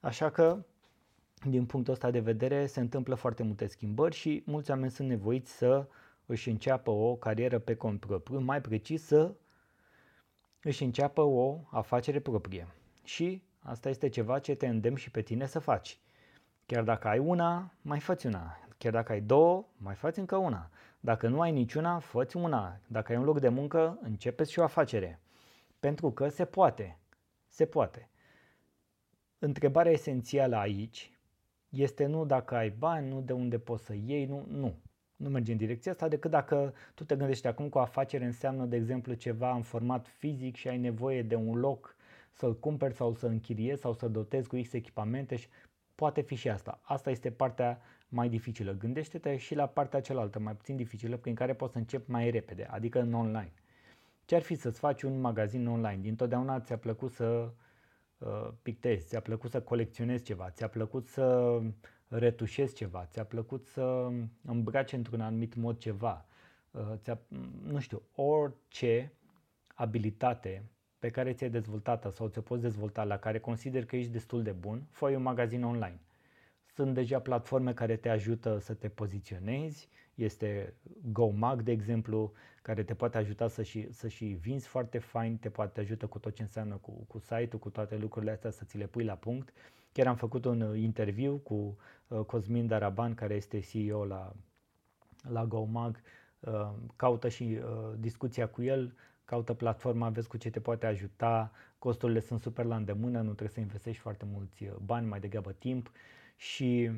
Așa 0.00 0.30
că, 0.30 0.64
din 1.44 1.66
punctul 1.66 1.92
ăsta 1.92 2.10
de 2.10 2.20
vedere, 2.20 2.66
se 2.66 2.80
întâmplă 2.80 3.14
foarte 3.14 3.42
multe 3.42 3.66
schimbări 3.66 4.14
și 4.14 4.42
mulți 4.46 4.70
oameni 4.70 4.90
sunt 4.90 5.08
nevoiți 5.08 5.56
să 5.56 5.88
își 6.26 6.50
înceapă 6.50 6.90
o 6.90 7.16
carieră 7.16 7.58
pe 7.58 7.74
cont 7.74 8.00
propriu, 8.00 8.38
mai 8.38 8.60
precis 8.60 9.02
să 9.02 9.34
își 10.62 10.84
înceapă 10.84 11.22
o 11.22 11.60
afacere 11.70 12.20
proprie. 12.20 12.66
Și 13.04 13.42
asta 13.58 13.88
este 13.88 14.08
ceva 14.08 14.38
ce 14.38 14.54
te 14.54 14.66
îndemn 14.66 14.96
și 14.96 15.10
pe 15.10 15.22
tine 15.22 15.46
să 15.46 15.58
faci. 15.58 15.98
Chiar 16.66 16.84
dacă 16.84 17.08
ai 17.08 17.18
una, 17.18 17.72
mai 17.82 18.00
faci 18.00 18.24
una. 18.24 18.58
Chiar 18.78 18.92
dacă 18.92 19.12
ai 19.12 19.20
două, 19.20 19.66
mai 19.76 19.94
faci 19.94 20.16
încă 20.16 20.36
una. 20.36 20.70
Dacă 21.00 21.28
nu 21.28 21.40
ai 21.40 21.52
niciuna, 21.52 21.98
fă 21.98 22.26
una. 22.34 22.80
Dacă 22.86 23.12
ai 23.12 23.18
un 23.18 23.24
loc 23.24 23.40
de 23.40 23.48
muncă, 23.48 23.98
începeți 24.02 24.52
și 24.52 24.58
o 24.58 24.62
afacere. 24.62 25.20
Pentru 25.80 26.12
că 26.12 26.28
se 26.28 26.44
poate. 26.44 26.98
Se 27.48 27.66
poate. 27.66 28.08
întrebarea 29.38 29.92
esențială 29.92 30.56
aici 30.56 31.15
este 31.76 32.06
nu 32.06 32.24
dacă 32.24 32.54
ai 32.54 32.70
bani, 32.70 33.08
nu 33.08 33.20
de 33.20 33.32
unde 33.32 33.58
poți 33.58 33.84
să 33.84 33.94
iei, 34.06 34.24
nu, 34.24 34.46
nu. 34.50 34.74
Nu 35.16 35.28
merge 35.28 35.52
în 35.52 35.58
direcția 35.58 35.92
asta 35.92 36.08
decât 36.08 36.30
dacă 36.30 36.74
tu 36.94 37.04
te 37.04 37.16
gândești 37.16 37.46
acum 37.46 37.68
că 37.68 37.78
o 37.78 37.80
afacere 37.80 38.24
înseamnă, 38.24 38.64
de 38.64 38.76
exemplu, 38.76 39.14
ceva 39.14 39.54
în 39.54 39.62
format 39.62 40.06
fizic 40.08 40.56
și 40.56 40.68
ai 40.68 40.78
nevoie 40.78 41.22
de 41.22 41.34
un 41.34 41.58
loc 41.58 41.96
să-l 42.30 42.58
cumperi 42.58 42.94
sau 42.94 43.14
să-l 43.14 43.30
închiriezi 43.30 43.80
sau 43.80 43.92
să 43.92 44.08
dotezi 44.08 44.48
cu 44.48 44.60
X 44.60 44.72
echipamente 44.72 45.36
și 45.36 45.48
poate 45.94 46.20
fi 46.20 46.34
și 46.34 46.48
asta. 46.48 46.80
Asta 46.82 47.10
este 47.10 47.30
partea 47.30 47.80
mai 48.08 48.28
dificilă. 48.28 48.72
Gândește-te 48.72 49.36
și 49.36 49.54
la 49.54 49.66
partea 49.66 50.00
cealaltă, 50.00 50.38
mai 50.38 50.56
puțin 50.56 50.76
dificilă, 50.76 51.16
prin 51.16 51.34
care 51.34 51.54
poți 51.54 51.72
să 51.72 51.78
începi 51.78 52.10
mai 52.10 52.30
repede, 52.30 52.64
adică 52.70 53.00
în 53.00 53.12
online. 53.12 53.52
Ce 54.24 54.34
ar 54.34 54.42
fi 54.42 54.54
să-ți 54.54 54.78
faci 54.78 55.02
un 55.02 55.20
magazin 55.20 55.66
online? 55.66 56.00
Dintotdeauna 56.00 56.60
ți-a 56.60 56.78
plăcut 56.78 57.12
să 57.12 57.24
uh, 57.24 57.50
pictezi, 58.62 59.06
ți-a 59.06 59.20
plăcut 59.20 59.50
să 59.50 59.60
colecționezi 59.62 60.24
ceva, 60.24 60.50
ți-a 60.50 60.68
plăcut 60.68 61.08
să 61.08 61.58
retușezi 62.08 62.74
ceva, 62.74 63.06
ți-a 63.06 63.24
plăcut 63.24 63.66
să 63.66 64.08
îmbraci 64.44 64.92
într-un 64.92 65.20
anumit 65.20 65.54
mod 65.54 65.78
ceva, 65.78 66.26
uh, 66.70 66.92
ți-a, 66.96 67.18
nu 67.62 67.78
știu, 67.78 68.02
orice 68.14 69.12
abilitate 69.74 70.70
pe 70.98 71.10
care 71.10 71.32
ți-ai 71.32 71.50
dezvoltat 71.50 72.12
sau 72.12 72.28
ți-o 72.28 72.40
poți 72.40 72.62
dezvolta, 72.62 73.04
la 73.04 73.18
care 73.18 73.38
consider 73.38 73.84
că 73.84 73.96
ești 73.96 74.12
destul 74.12 74.42
de 74.42 74.52
bun, 74.52 74.86
fă 74.90 75.06
un 75.06 75.22
magazin 75.22 75.64
online. 75.64 76.00
Sunt 76.76 76.94
deja 76.94 77.18
platforme 77.20 77.72
care 77.72 77.96
te 77.96 78.08
ajută 78.08 78.58
să 78.58 78.74
te 78.74 78.88
poziționezi, 78.88 79.88
este 80.14 80.74
GoMag, 81.12 81.62
de 81.62 81.70
exemplu, 81.70 82.32
care 82.62 82.82
te 82.82 82.94
poate 82.94 83.18
ajuta 83.18 83.48
să 83.48 83.62
și, 83.62 83.92
să 83.92 84.08
și 84.08 84.24
vinzi 84.24 84.66
foarte 84.66 84.98
fain, 84.98 85.36
te 85.36 85.48
poate 85.48 85.80
ajuta 85.80 86.06
cu 86.06 86.18
tot 86.18 86.34
ce 86.34 86.42
înseamnă 86.42 86.74
cu, 86.76 86.90
cu 87.08 87.18
site-ul, 87.18 87.58
cu 87.58 87.70
toate 87.70 87.96
lucrurile 87.96 88.30
astea, 88.30 88.50
să 88.50 88.64
ți 88.64 88.76
le 88.76 88.86
pui 88.86 89.04
la 89.04 89.14
punct. 89.14 89.52
Chiar 89.92 90.06
am 90.06 90.16
făcut 90.16 90.44
un 90.44 90.60
uh, 90.60 90.80
interviu 90.80 91.36
cu 91.36 91.76
uh, 92.08 92.20
Cosmin 92.20 92.66
Daraban, 92.66 93.14
care 93.14 93.34
este 93.34 93.60
CEO 93.60 94.04
la, 94.04 94.32
la 95.28 95.44
GoMag. 95.44 96.00
Uh, 96.40 96.70
caută 96.96 97.28
și 97.28 97.58
uh, 97.62 97.94
discuția 97.98 98.48
cu 98.48 98.62
el, 98.62 98.94
caută 99.24 99.54
platforma, 99.54 100.08
vezi 100.08 100.28
cu 100.28 100.36
ce 100.36 100.50
te 100.50 100.60
poate 100.60 100.86
ajuta, 100.86 101.52
costurile 101.78 102.20
sunt 102.20 102.40
super 102.40 102.64
la 102.64 102.76
îndemână, 102.76 103.18
nu 103.18 103.28
trebuie 103.28 103.48
să 103.48 103.60
investești 103.60 104.00
foarte 104.00 104.24
mulți 104.32 104.64
uh, 104.64 104.74
bani, 104.84 105.06
mai 105.06 105.20
degrabă 105.20 105.52
timp 105.52 105.90
și 106.36 106.90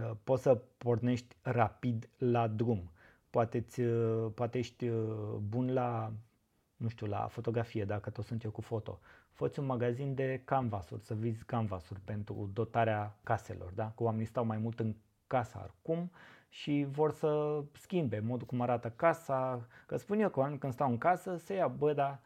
uh, 0.00 0.10
poți 0.24 0.42
să 0.42 0.54
pornești 0.54 1.36
rapid 1.42 2.08
la 2.18 2.46
drum. 2.46 2.90
Poate, 3.30 3.66
uh, 3.78 4.26
poate 4.34 4.58
ești 4.58 4.88
uh, 4.88 5.34
bun 5.48 5.72
la, 5.72 6.12
nu 6.76 6.88
știu, 6.88 7.06
la 7.06 7.26
fotografie, 7.26 7.84
dacă 7.84 8.10
tot 8.10 8.24
sunt 8.24 8.44
eu 8.44 8.50
cu 8.50 8.60
foto. 8.60 9.00
Făți 9.30 9.58
un 9.58 9.66
magazin 9.66 10.14
de 10.14 10.42
canvasuri, 10.44 11.02
să 11.02 11.14
vizi 11.14 11.44
canvasuri 11.44 12.00
pentru 12.00 12.50
dotarea 12.52 13.16
caselor, 13.22 13.72
da? 13.74 13.86
Cu 13.86 14.04
oamenii 14.04 14.26
stau 14.26 14.44
mai 14.44 14.58
mult 14.58 14.80
în 14.80 14.94
casă 15.26 15.58
acum 15.58 16.10
și 16.48 16.86
vor 16.90 17.12
să 17.12 17.62
schimbe 17.72 18.18
modul 18.18 18.46
cum 18.46 18.60
arată 18.60 18.90
casa. 18.90 19.66
Că 19.86 19.96
spun 19.96 20.20
eu 20.20 20.28
că 20.28 20.56
când 20.58 20.72
stau 20.72 20.90
în 20.90 20.98
casă 20.98 21.36
se 21.36 21.54
ia, 21.54 21.68
bă, 21.68 21.92
dar 21.92 22.20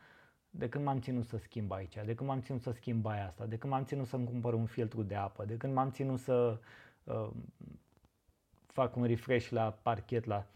de 0.59 0.69
când 0.69 0.85
m-am 0.85 1.01
ținut 1.01 1.25
să 1.25 1.37
schimb 1.37 1.73
aici, 1.73 1.95
de 2.05 2.15
când 2.15 2.29
m-am 2.29 2.41
ținut 2.41 2.61
să 2.61 2.71
schimb 2.71 3.07
aia 3.07 3.27
asta, 3.27 3.45
de 3.47 3.57
când 3.57 3.73
m-am 3.73 3.85
ținut 3.85 4.07
să-mi 4.07 4.27
cumpăr 4.27 4.55
un 4.55 4.67
filtru 4.67 5.03
de 5.03 5.15
apă, 5.15 5.45
de 5.45 5.57
când 5.57 5.75
m-am 5.75 5.91
ținut 5.91 6.19
să 6.19 6.59
uh, 7.05 7.31
fac 8.67 8.97
un 8.97 9.05
refresh 9.05 9.49
la 9.49 9.79
parchet, 9.83 10.25
la... 10.25 10.47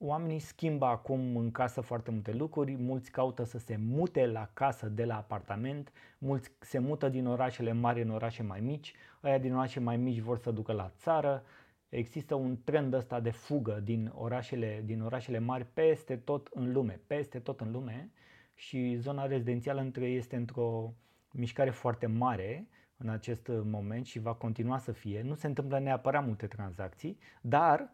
Oamenii 0.00 0.38
schimbă 0.38 0.86
acum 0.86 1.36
în 1.36 1.50
casă 1.50 1.80
foarte 1.80 2.10
multe 2.10 2.32
lucruri, 2.32 2.76
mulți 2.76 3.10
caută 3.10 3.44
să 3.44 3.58
se 3.58 3.76
mute 3.76 4.26
la 4.26 4.50
casă 4.52 4.88
de 4.88 5.04
la 5.04 5.16
apartament, 5.16 5.92
mulți 6.18 6.50
se 6.58 6.78
mută 6.78 7.08
din 7.08 7.26
orașele 7.26 7.72
mari 7.72 8.02
în 8.02 8.10
orașe 8.10 8.42
mai 8.42 8.60
mici, 8.60 8.94
aia 9.20 9.38
din 9.38 9.54
orașe 9.54 9.80
mai 9.80 9.96
mici 9.96 10.18
vor 10.18 10.38
să 10.38 10.50
ducă 10.50 10.72
la 10.72 10.92
țară, 10.96 11.44
există 11.88 12.34
un 12.34 12.58
trend 12.64 12.92
ăsta 12.92 13.20
de 13.20 13.30
fugă 13.30 13.80
din 13.84 14.12
orașele, 14.14 14.82
din 14.84 15.02
orașele 15.02 15.38
mari 15.38 15.66
peste 15.72 16.16
tot 16.16 16.48
în 16.52 16.72
lume, 16.72 17.00
peste 17.06 17.38
tot 17.38 17.60
în 17.60 17.70
lume 17.70 18.10
și 18.58 18.96
zona 18.96 19.26
rezidențială 19.26 19.80
între 19.80 20.06
este 20.06 20.36
într-o 20.36 20.94
mișcare 21.30 21.70
foarte 21.70 22.06
mare 22.06 22.68
în 22.96 23.08
acest 23.08 23.48
moment 23.48 24.06
și 24.06 24.18
va 24.18 24.34
continua 24.34 24.78
să 24.78 24.92
fie. 24.92 25.22
Nu 25.22 25.34
se 25.34 25.46
întâmplă 25.46 25.78
neapărat 25.78 26.26
multe 26.26 26.46
tranzacții, 26.46 27.18
dar 27.40 27.90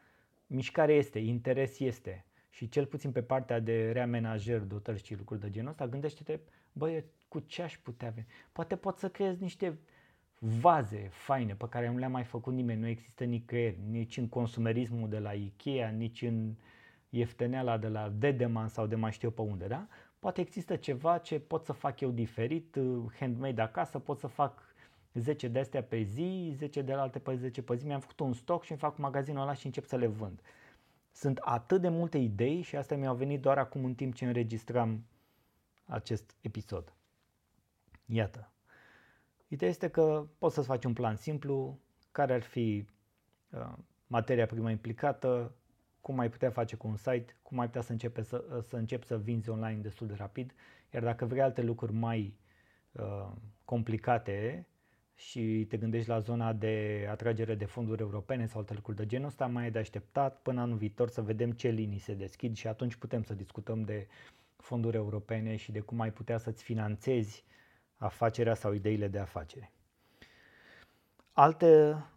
mișcare 0.46 0.92
este, 0.92 1.18
interes 1.18 1.78
este. 1.78 2.24
Și 2.50 2.68
cel 2.68 2.86
puțin 2.86 3.12
pe 3.12 3.22
partea 3.22 3.60
de 3.60 3.92
reamenajer, 3.92 4.60
dotări 4.60 5.04
și 5.04 5.16
lucruri 5.16 5.40
de 5.40 5.50
genul 5.50 5.70
ăsta, 5.70 5.86
gândește-te, 5.86 6.38
băie, 6.72 7.04
cu 7.28 7.38
ce 7.38 7.62
aș 7.62 7.78
putea 7.78 8.08
avea? 8.08 8.24
Poate 8.52 8.76
pot 8.76 8.98
să 8.98 9.08
creez 9.08 9.38
niște 9.38 9.78
vaze 10.38 11.08
faine 11.10 11.54
pe 11.54 11.68
care 11.68 11.90
nu 11.90 11.98
le-a 11.98 12.08
mai 12.08 12.24
făcut 12.24 12.52
nimeni, 12.52 12.80
nu 12.80 12.86
există 12.86 13.24
nicăieri, 13.24 13.78
nici 13.90 14.16
în 14.16 14.28
consumerismul 14.28 15.08
de 15.08 15.18
la 15.18 15.32
Ikea, 15.32 15.88
nici 15.88 16.22
în 16.22 16.54
iefteneala 17.08 17.78
de 17.78 17.88
la 17.88 18.08
Dedeman 18.08 18.68
sau 18.68 18.86
de 18.86 18.94
mai 18.94 19.12
știu 19.12 19.30
pe 19.30 19.40
unde, 19.40 19.66
da? 19.66 19.88
Poate 20.24 20.40
există 20.40 20.76
ceva 20.76 21.18
ce 21.18 21.40
pot 21.40 21.64
să 21.64 21.72
fac 21.72 22.00
eu 22.00 22.10
diferit, 22.10 22.74
uh, 22.74 23.12
handmade 23.18 23.60
acasă, 23.62 23.98
pot 23.98 24.18
să 24.18 24.26
fac 24.26 24.74
10 25.14 25.48
de 25.48 25.58
astea 25.58 25.82
pe 25.82 26.02
zi, 26.02 26.52
10 26.56 26.82
de 26.82 26.92
alte 26.92 27.18
pe 27.18 27.34
10 27.34 27.62
pe 27.62 27.76
zi, 27.76 27.86
mi-am 27.86 28.00
făcut 28.00 28.20
un 28.20 28.32
stoc 28.32 28.64
și 28.64 28.70
îmi 28.70 28.80
fac 28.80 28.96
magazinul 28.98 29.42
ăla 29.42 29.54
și 29.54 29.66
încep 29.66 29.84
să 29.84 29.96
le 29.96 30.06
vând. 30.06 30.40
Sunt 31.12 31.38
atât 31.38 31.80
de 31.80 31.88
multe 31.88 32.18
idei 32.18 32.62
și 32.62 32.76
astea 32.76 32.96
mi-au 32.96 33.14
venit 33.14 33.40
doar 33.40 33.58
acum 33.58 33.84
în 33.84 33.94
timp 33.94 34.14
ce 34.14 34.26
înregistram 34.26 35.04
acest 35.86 36.34
episod. 36.40 36.92
Iată. 38.06 38.52
Ideea 39.48 39.70
este 39.70 39.88
că 39.88 40.26
poți 40.38 40.54
să-ți 40.54 40.66
faci 40.66 40.84
un 40.84 40.92
plan 40.92 41.16
simplu, 41.16 41.78
care 42.10 42.34
ar 42.34 42.42
fi 42.42 42.86
uh, 43.50 43.72
materia 44.06 44.46
primă 44.46 44.70
implicată, 44.70 45.54
cum 46.04 46.18
ai 46.18 46.28
putea 46.28 46.50
face 46.50 46.76
cu 46.76 46.86
un 46.86 46.96
site, 46.96 47.36
cum 47.42 47.58
ai 47.58 47.66
putea 47.66 47.80
să, 47.80 47.92
începe 47.92 48.22
să, 48.22 48.44
uh, 48.56 48.62
să 48.62 48.76
începi 48.76 49.06
să 49.06 49.18
vinzi 49.18 49.48
online 49.50 49.80
destul 49.80 50.06
de 50.06 50.14
rapid, 50.14 50.54
iar 50.94 51.02
dacă 51.02 51.24
vrei 51.24 51.42
alte 51.42 51.62
lucruri 51.62 51.92
mai 51.92 52.36
uh, 52.92 53.30
complicate 53.64 54.66
și 55.14 55.66
te 55.68 55.76
gândești 55.76 56.08
la 56.08 56.18
zona 56.18 56.52
de 56.52 57.06
atragere 57.10 57.54
de 57.54 57.64
fonduri 57.64 58.00
europene 58.00 58.46
sau 58.46 58.60
alte 58.60 58.74
lucruri 58.74 58.96
de 58.96 59.06
genul 59.06 59.26
ăsta, 59.26 59.46
mai 59.46 59.66
e 59.66 59.70
de 59.70 59.78
așteptat 59.78 60.42
până 60.42 60.60
anul 60.60 60.76
viitor 60.76 61.08
să 61.08 61.22
vedem 61.22 61.50
ce 61.52 61.68
linii 61.68 61.98
se 61.98 62.14
deschid 62.14 62.56
și 62.56 62.66
atunci 62.66 62.94
putem 62.94 63.22
să 63.22 63.34
discutăm 63.34 63.82
de 63.82 64.06
fonduri 64.56 64.96
europene 64.96 65.56
și 65.56 65.72
de 65.72 65.80
cum 65.80 66.00
ai 66.00 66.12
putea 66.12 66.38
să-ți 66.38 66.62
finanțezi 66.62 67.44
afacerea 67.96 68.54
sau 68.54 68.72
ideile 68.72 69.08
de 69.08 69.18
afacere. 69.18 69.72
Alte, 71.32 71.90
um, 71.92 72.13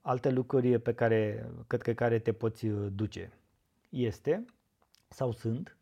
alte 0.00 0.30
lucruri 0.30 0.78
pe 0.78 0.94
care 0.94 1.50
către 1.66 1.94
care 1.94 2.18
te 2.18 2.32
poți 2.32 2.66
uh, 2.66 2.92
duce 2.92 3.32
este 3.88 4.44
sau 5.08 5.32
sunt 5.32 5.76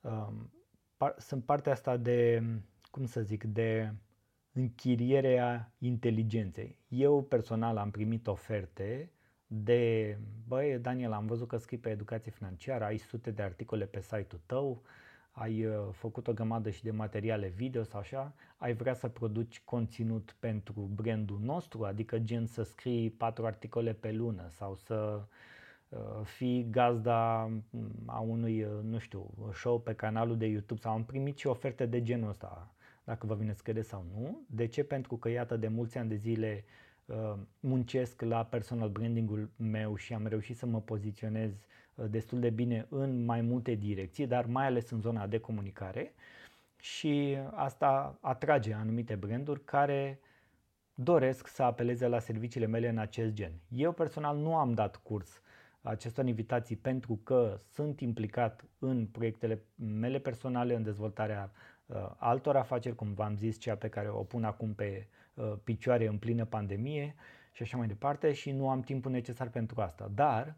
um, 0.00 0.52
par, 0.96 1.14
sunt 1.18 1.44
partea 1.44 1.72
asta 1.72 1.96
de, 1.96 2.42
cum 2.90 3.04
să 3.04 3.22
zic, 3.22 3.44
de 3.44 3.94
închirierea 4.52 5.72
inteligenței. 5.78 6.78
Eu 6.88 7.22
personal 7.22 7.76
am 7.76 7.90
primit 7.90 8.26
oferte 8.26 9.10
de, 9.46 10.18
băi, 10.46 10.78
Daniel, 10.78 11.12
am 11.12 11.26
văzut 11.26 11.48
că 11.48 11.56
scrii 11.56 11.78
pe 11.78 11.90
educație 11.90 12.30
financiară, 12.30 12.84
ai 12.84 12.98
sute 12.98 13.30
de 13.30 13.42
articole 13.42 13.84
pe 13.84 14.00
site-ul 14.00 14.40
tău, 14.46 14.82
ai 15.34 15.64
uh, 15.66 15.74
făcut 15.92 16.28
o 16.28 16.32
grămadă 16.32 16.70
și 16.70 16.82
de 16.82 16.90
materiale 16.90 17.48
video 17.48 17.82
sau 17.82 18.00
așa, 18.00 18.34
ai 18.56 18.74
vrea 18.74 18.94
să 18.94 19.08
produci 19.08 19.60
conținut 19.64 20.36
pentru 20.38 20.90
brandul 20.94 21.38
nostru, 21.42 21.84
adică 21.84 22.18
gen 22.18 22.46
să 22.46 22.62
scrii 22.62 23.10
patru 23.10 23.46
articole 23.46 23.92
pe 23.92 24.12
lună 24.12 24.48
sau 24.48 24.74
să 24.74 25.22
uh, 25.88 25.98
fii 26.24 26.66
gazda 26.70 27.50
mm, 27.70 27.90
a 28.06 28.18
unui, 28.18 28.62
uh, 28.62 28.70
nu 28.82 28.98
știu, 28.98 29.30
show 29.52 29.80
pe 29.80 29.94
canalul 29.94 30.36
de 30.36 30.46
YouTube 30.46 30.80
sau 30.80 30.92
am 30.92 31.04
primit 31.04 31.38
și 31.38 31.46
oferte 31.46 31.86
de 31.86 32.02
genul 32.02 32.28
ăsta, 32.28 32.74
dacă 33.04 33.26
vă 33.26 33.34
vine 33.34 33.52
să 33.52 33.60
credeți 33.62 33.88
sau 33.88 34.04
nu. 34.14 34.40
De 34.46 34.66
ce? 34.66 34.84
Pentru 34.84 35.16
că 35.16 35.28
iată 35.28 35.56
de 35.56 35.68
mulți 35.68 35.98
ani 35.98 36.08
de 36.08 36.16
zile 36.16 36.64
muncesc 37.60 38.22
la 38.22 38.44
personal 38.44 38.88
brandingul 38.88 39.50
meu 39.56 39.96
și 39.96 40.14
am 40.14 40.26
reușit 40.26 40.56
să 40.56 40.66
mă 40.66 40.80
poziționez 40.80 41.52
Uh, 41.52 41.83
destul 41.94 42.40
de 42.40 42.50
bine 42.50 42.86
în 42.88 43.24
mai 43.24 43.40
multe 43.40 43.74
direcții, 43.74 44.26
dar 44.26 44.46
mai 44.46 44.66
ales 44.66 44.90
în 44.90 45.00
zona 45.00 45.26
de 45.26 45.38
comunicare 45.38 46.14
și 46.76 47.36
asta 47.50 48.18
atrage 48.20 48.72
anumite 48.72 49.14
branduri 49.14 49.64
care 49.64 50.20
doresc 50.94 51.46
să 51.46 51.62
apeleze 51.62 52.06
la 52.06 52.18
serviciile 52.18 52.66
mele 52.66 52.88
în 52.88 52.98
acest 52.98 53.32
gen. 53.32 53.52
Eu 53.68 53.92
personal 53.92 54.36
nu 54.36 54.56
am 54.56 54.72
dat 54.72 54.96
curs 54.96 55.42
acestor 55.84 56.26
invitații 56.26 56.76
pentru 56.76 57.20
că 57.24 57.60
sunt 57.72 58.00
implicat 58.00 58.64
în 58.78 59.06
proiectele 59.06 59.62
mele 59.74 60.18
personale, 60.18 60.74
în 60.74 60.82
dezvoltarea 60.82 61.50
uh, 61.86 62.10
altor 62.16 62.56
afaceri, 62.56 62.94
cum 62.94 63.12
v-am 63.12 63.36
zis, 63.36 63.58
cea 63.58 63.74
pe 63.74 63.88
care 63.88 64.08
o 64.08 64.22
pun 64.22 64.44
acum 64.44 64.74
pe 64.74 65.06
uh, 65.34 65.52
picioare 65.64 66.06
în 66.06 66.18
plină 66.18 66.44
pandemie 66.44 67.14
și 67.52 67.62
așa 67.62 67.76
mai 67.76 67.86
departe 67.86 68.32
și 68.32 68.50
nu 68.50 68.70
am 68.70 68.80
timpul 68.80 69.10
necesar 69.10 69.48
pentru 69.48 69.80
asta. 69.80 70.10
Dar 70.14 70.54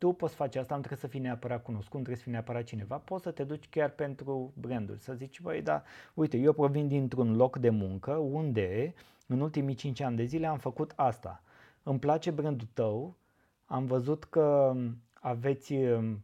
tu 0.00 0.12
poți 0.12 0.34
face 0.34 0.58
asta, 0.58 0.74
nu 0.74 0.80
trebuie 0.80 1.00
să 1.00 1.06
fii 1.06 1.20
neapărat 1.20 1.62
cunoscut, 1.62 1.92
nu 1.92 2.04
trebuie 2.04 2.16
să 2.16 2.22
fii 2.22 2.32
neapărat 2.32 2.64
cineva, 2.64 2.98
poți 2.98 3.22
să 3.22 3.30
te 3.30 3.44
duci 3.44 3.68
chiar 3.68 3.90
pentru 3.90 4.52
branduri, 4.56 5.00
să 5.00 5.14
zici, 5.14 5.40
băi, 5.40 5.62
da, 5.62 5.82
uite, 6.14 6.36
eu 6.36 6.52
provin 6.52 6.88
dintr-un 6.88 7.36
loc 7.36 7.58
de 7.58 7.70
muncă 7.70 8.12
unde 8.12 8.94
în 9.26 9.40
ultimii 9.40 9.74
5 9.74 10.00
ani 10.00 10.16
de 10.16 10.24
zile 10.24 10.46
am 10.46 10.58
făcut 10.58 10.92
asta. 10.96 11.42
Îmi 11.82 11.98
place 11.98 12.30
brandul 12.30 12.68
tău, 12.72 13.16
am 13.64 13.84
văzut 13.84 14.24
că 14.24 14.74
aveți 15.20 15.72
um, 15.72 16.22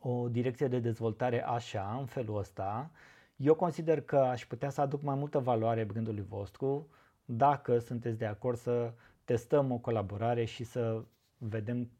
o 0.00 0.28
direcție 0.28 0.68
de 0.68 0.78
dezvoltare 0.78 1.44
așa, 1.44 1.96
în 2.00 2.06
felul 2.06 2.38
ăsta. 2.38 2.90
Eu 3.36 3.54
consider 3.54 4.00
că 4.00 4.16
aș 4.16 4.46
putea 4.46 4.70
să 4.70 4.80
aduc 4.80 5.02
mai 5.02 5.14
multă 5.14 5.38
valoare 5.38 5.84
brandului 5.84 6.24
vostru 6.28 6.88
dacă 7.24 7.78
sunteți 7.78 8.18
de 8.18 8.26
acord 8.26 8.56
să 8.58 8.92
testăm 9.24 9.72
o 9.72 9.78
colaborare 9.78 10.44
și 10.44 10.64
să 10.64 11.02
vedem, 11.38 11.90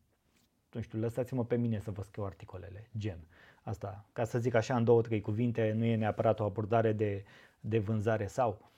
nu 0.72 0.80
știu, 0.80 0.98
lăsați-mă 0.98 1.44
pe 1.44 1.56
mine 1.56 1.78
să 1.78 1.90
vă 1.90 2.02
scriu 2.02 2.24
articolele, 2.24 2.88
gen. 2.98 3.18
Asta, 3.62 4.04
ca 4.12 4.24
să 4.24 4.38
zic 4.38 4.54
așa 4.54 4.76
în 4.76 4.84
două, 4.84 5.00
trei 5.02 5.20
cuvinte, 5.20 5.72
nu 5.72 5.84
e 5.84 5.96
neapărat 5.96 6.40
o 6.40 6.44
abordare 6.44 6.92
de, 6.92 7.24
de 7.60 7.78
vânzare 7.78 8.26
sau. 8.26 8.70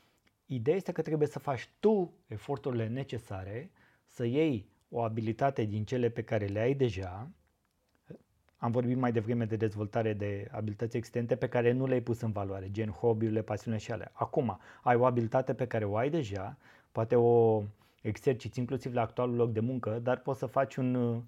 Ideea 0.46 0.76
este 0.76 0.92
că 0.92 1.02
trebuie 1.02 1.28
să 1.28 1.38
faci 1.38 1.68
tu 1.80 2.12
eforturile 2.26 2.88
necesare 2.88 3.70
să 4.06 4.24
iei 4.24 4.66
o 4.88 5.02
abilitate 5.02 5.64
din 5.64 5.84
cele 5.84 6.08
pe 6.08 6.22
care 6.22 6.46
le 6.46 6.60
ai 6.60 6.74
deja. 6.74 7.30
Am 8.56 8.70
vorbit 8.70 8.96
mai 8.96 9.12
devreme 9.12 9.44
de 9.44 9.56
dezvoltare 9.56 10.12
de 10.12 10.48
abilități 10.50 10.96
extente 10.96 11.36
pe 11.36 11.48
care 11.48 11.72
nu 11.72 11.86
le-ai 11.86 12.00
pus 12.00 12.20
în 12.20 12.32
valoare, 12.32 12.70
gen 12.70 12.90
hobby-urile, 12.90 13.42
pasiunile 13.42 13.82
și 13.82 13.92
ale. 13.92 14.10
Acum, 14.12 14.58
ai 14.82 14.96
o 14.96 15.04
abilitate 15.04 15.54
pe 15.54 15.66
care 15.66 15.84
o 15.84 15.96
ai 15.96 16.10
deja, 16.10 16.56
poate 16.92 17.16
o 17.16 17.62
exerciți 18.02 18.58
inclusiv 18.58 18.94
la 18.94 19.00
actualul 19.00 19.36
loc 19.36 19.52
de 19.52 19.60
muncă, 19.60 19.98
dar 20.02 20.18
poți 20.18 20.38
să 20.38 20.46
faci 20.46 20.76
un 20.76 20.94
uh, 20.94 21.22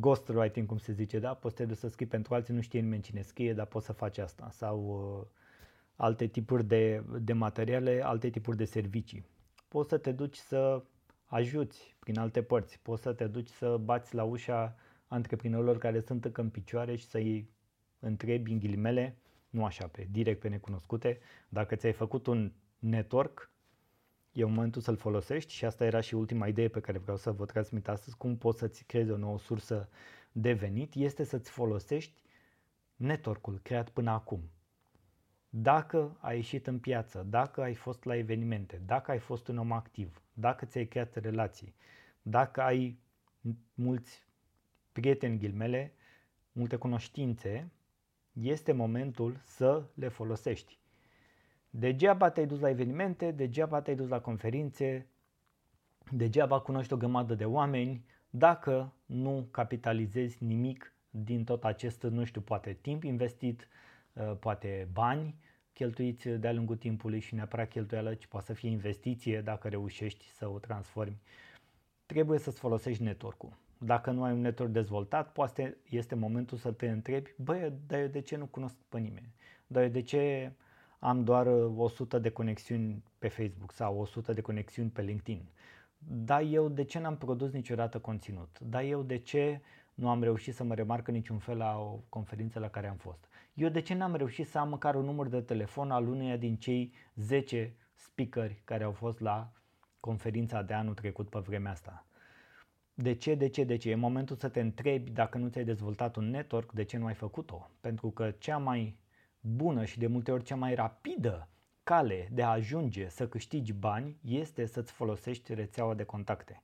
ghostwriting, 0.00 0.66
cum 0.66 0.78
se 0.78 0.92
zice, 0.92 1.18
da? 1.18 1.34
Poți 1.34 1.56
să 1.56 1.62
te 1.62 1.68
duci 1.68 1.78
să 1.78 1.88
scrii 1.88 2.06
pentru 2.06 2.34
alții, 2.34 2.54
nu 2.54 2.60
știe 2.60 2.80
nimeni 2.80 3.02
cine 3.02 3.22
scrie, 3.22 3.54
dar 3.54 3.66
poți 3.66 3.86
să 3.86 3.92
faci 3.92 4.18
asta. 4.18 4.50
Sau 4.50 4.78
uh, 5.20 5.26
alte 5.96 6.26
tipuri 6.26 6.64
de, 6.64 7.02
de 7.20 7.32
materiale, 7.32 8.00
alte 8.04 8.30
tipuri 8.30 8.56
de 8.56 8.64
servicii. 8.64 9.24
Poți 9.68 9.88
să 9.88 9.98
te 9.98 10.12
duci 10.12 10.36
să 10.36 10.82
ajuți 11.24 11.96
prin 11.98 12.18
alte 12.18 12.42
părți, 12.42 12.78
poți 12.82 13.02
să 13.02 13.12
te 13.12 13.26
duci 13.26 13.48
să 13.48 13.76
bați 13.76 14.14
la 14.14 14.24
ușa 14.24 14.76
antreprenorilor 15.06 15.78
care 15.78 16.00
sunt 16.00 16.24
încă 16.24 16.40
în 16.40 16.50
picioare 16.50 16.96
și 16.96 17.06
să-i 17.06 17.50
întrebi 17.98 18.52
în 18.52 18.58
ghilimele, 18.58 19.16
nu 19.50 19.64
așa 19.64 19.86
pe 19.86 20.08
direct 20.10 20.40
pe 20.40 20.48
necunoscute, 20.48 21.18
dacă 21.48 21.74
ți-ai 21.74 21.92
făcut 21.92 22.26
un 22.26 22.52
network, 22.78 23.50
e 24.36 24.44
momentul 24.44 24.82
să-l 24.82 24.96
folosești 24.96 25.52
și 25.52 25.64
asta 25.64 25.84
era 25.84 26.00
și 26.00 26.14
ultima 26.14 26.46
idee 26.46 26.68
pe 26.68 26.80
care 26.80 26.98
vreau 26.98 27.16
să 27.16 27.32
vă 27.32 27.44
transmit 27.44 27.88
astăzi, 27.88 28.16
cum 28.16 28.36
poți 28.36 28.58
să-ți 28.58 28.84
creezi 28.84 29.10
o 29.10 29.16
nouă 29.16 29.38
sursă 29.38 29.88
de 30.32 30.52
venit, 30.52 30.94
este 30.94 31.24
să-ți 31.24 31.50
folosești 31.50 32.22
network-ul 32.96 33.60
creat 33.62 33.88
până 33.88 34.10
acum. 34.10 34.50
Dacă 35.48 36.16
ai 36.20 36.36
ieșit 36.36 36.66
în 36.66 36.78
piață, 36.78 37.26
dacă 37.30 37.62
ai 37.62 37.74
fost 37.74 38.04
la 38.04 38.16
evenimente, 38.16 38.82
dacă 38.86 39.10
ai 39.10 39.18
fost 39.18 39.48
un 39.48 39.58
om 39.58 39.72
activ, 39.72 40.22
dacă 40.32 40.64
ți-ai 40.64 40.86
creat 40.86 41.14
relații, 41.14 41.74
dacă 42.22 42.62
ai 42.62 42.98
mulți 43.74 44.26
prieteni 44.92 45.38
ghilmele, 45.38 45.92
multe 46.52 46.76
cunoștințe, 46.76 47.70
este 48.32 48.72
momentul 48.72 49.40
să 49.44 49.84
le 49.94 50.08
folosești. 50.08 50.78
Degeaba 51.78 52.30
te-ai 52.30 52.46
dus 52.46 52.60
la 52.60 52.68
evenimente, 52.68 53.30
degeaba 53.30 53.80
te-ai 53.80 53.96
dus 53.96 54.08
la 54.08 54.20
conferințe, 54.20 55.06
degeaba 56.10 56.60
cunoști 56.60 56.92
o 56.92 56.96
grămadă 56.96 57.34
de 57.34 57.44
oameni 57.44 58.04
dacă 58.30 58.92
nu 59.06 59.48
capitalizezi 59.50 60.44
nimic 60.44 60.94
din 61.10 61.44
tot 61.44 61.64
acest, 61.64 62.02
nu 62.02 62.24
știu, 62.24 62.40
poate 62.40 62.72
timp 62.80 63.02
investit, 63.02 63.68
uh, 64.12 64.36
poate 64.40 64.88
bani 64.92 65.34
cheltuiți 65.72 66.28
de-a 66.28 66.52
lungul 66.52 66.76
timpului 66.76 67.20
și 67.20 67.34
neapărat 67.34 67.68
cheltuială, 67.68 68.14
ci 68.14 68.26
poate 68.26 68.46
să 68.46 68.52
fie 68.52 68.70
investiție 68.70 69.40
dacă 69.40 69.68
reușești 69.68 70.24
să 70.24 70.48
o 70.48 70.58
transformi. 70.58 71.20
Trebuie 72.06 72.38
să-ți 72.38 72.58
folosești 72.58 73.02
network-ul. 73.02 73.58
Dacă 73.78 74.10
nu 74.10 74.22
ai 74.24 74.32
un 74.32 74.40
network 74.40 74.70
dezvoltat, 74.72 75.32
poate 75.32 75.76
este 75.88 76.14
momentul 76.14 76.58
să 76.58 76.72
te 76.72 76.88
întrebi, 76.88 77.30
băi, 77.36 77.72
dar 77.86 78.00
eu 78.00 78.06
de 78.06 78.20
ce 78.20 78.36
nu 78.36 78.46
cunosc 78.46 78.76
pe 78.88 78.98
nimeni? 78.98 79.34
Dar 79.66 79.82
eu 79.82 79.88
de 79.88 80.02
ce 80.02 80.52
am 80.98 81.24
doar 81.24 81.46
100 81.76 82.18
de 82.18 82.30
conexiuni 82.30 83.02
pe 83.18 83.28
Facebook 83.28 83.72
sau 83.72 83.98
100 83.98 84.32
de 84.32 84.40
conexiuni 84.40 84.90
pe 84.90 85.02
LinkedIn? 85.02 85.48
Dar 85.98 86.42
eu 86.42 86.68
de 86.68 86.84
ce 86.84 86.98
n-am 86.98 87.16
produs 87.16 87.52
niciodată 87.52 87.98
conținut? 87.98 88.58
Dar 88.60 88.82
eu 88.82 89.02
de 89.02 89.16
ce 89.16 89.60
nu 89.94 90.08
am 90.08 90.22
reușit 90.22 90.54
să 90.54 90.64
mă 90.64 90.74
remarcă 90.74 91.10
niciun 91.10 91.38
fel 91.38 91.56
la 91.56 91.78
o 91.78 92.00
conferință 92.08 92.58
la 92.58 92.68
care 92.68 92.88
am 92.88 92.96
fost? 92.96 93.28
Eu 93.54 93.68
de 93.68 93.80
ce 93.80 93.94
n-am 93.94 94.14
reușit 94.14 94.46
să 94.46 94.58
am 94.58 94.68
măcar 94.68 94.94
un 94.94 95.04
număr 95.04 95.28
de 95.28 95.40
telefon 95.40 95.90
al 95.90 96.08
uneia 96.08 96.36
din 96.36 96.56
cei 96.56 96.92
10 97.14 97.74
speakeri 97.94 98.60
care 98.64 98.84
au 98.84 98.92
fost 98.92 99.20
la 99.20 99.52
conferința 100.00 100.62
de 100.62 100.74
anul 100.74 100.94
trecut 100.94 101.28
pe 101.28 101.38
vremea 101.38 101.70
asta? 101.70 102.06
De 102.94 103.14
ce, 103.14 103.34
de 103.34 103.48
ce, 103.48 103.64
de 103.64 103.76
ce? 103.76 103.90
E 103.90 103.94
momentul 103.94 104.36
să 104.36 104.48
te 104.48 104.60
întrebi 104.60 105.10
dacă 105.10 105.38
nu 105.38 105.48
ți-ai 105.48 105.64
dezvoltat 105.64 106.16
un 106.16 106.30
network, 106.30 106.72
de 106.72 106.82
ce 106.82 106.96
nu 106.96 107.06
ai 107.06 107.14
făcut-o? 107.14 107.70
Pentru 107.80 108.10
că 108.10 108.30
cea 108.30 108.58
mai 108.58 108.96
bună 109.46 109.84
și 109.84 109.98
de 109.98 110.06
multe 110.06 110.32
ori 110.32 110.44
cea 110.44 110.56
mai 110.56 110.74
rapidă 110.74 111.48
cale 111.82 112.28
de 112.32 112.42
a 112.42 112.48
ajunge 112.48 113.08
să 113.08 113.28
câștigi 113.28 113.72
bani 113.72 114.16
este 114.24 114.66
să-ți 114.66 114.92
folosești 114.92 115.54
rețeaua 115.54 115.94
de 115.94 116.04
contacte. 116.04 116.62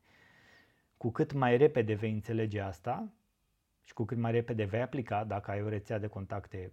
Cu 0.97 1.11
cât 1.11 1.33
mai 1.33 1.57
repede 1.57 1.95
vei 1.95 2.12
înțelege 2.12 2.61
asta 2.61 3.09
și 3.85 3.92
cu 3.92 4.05
cât 4.05 4.18
mai 4.18 4.33
repede 4.33 4.64
vei 4.64 4.81
aplica, 4.81 5.25
dacă 5.25 5.51
ai 5.51 5.62
o 5.62 5.68
rețea 5.68 5.99
de 5.99 6.07
contacte 6.07 6.73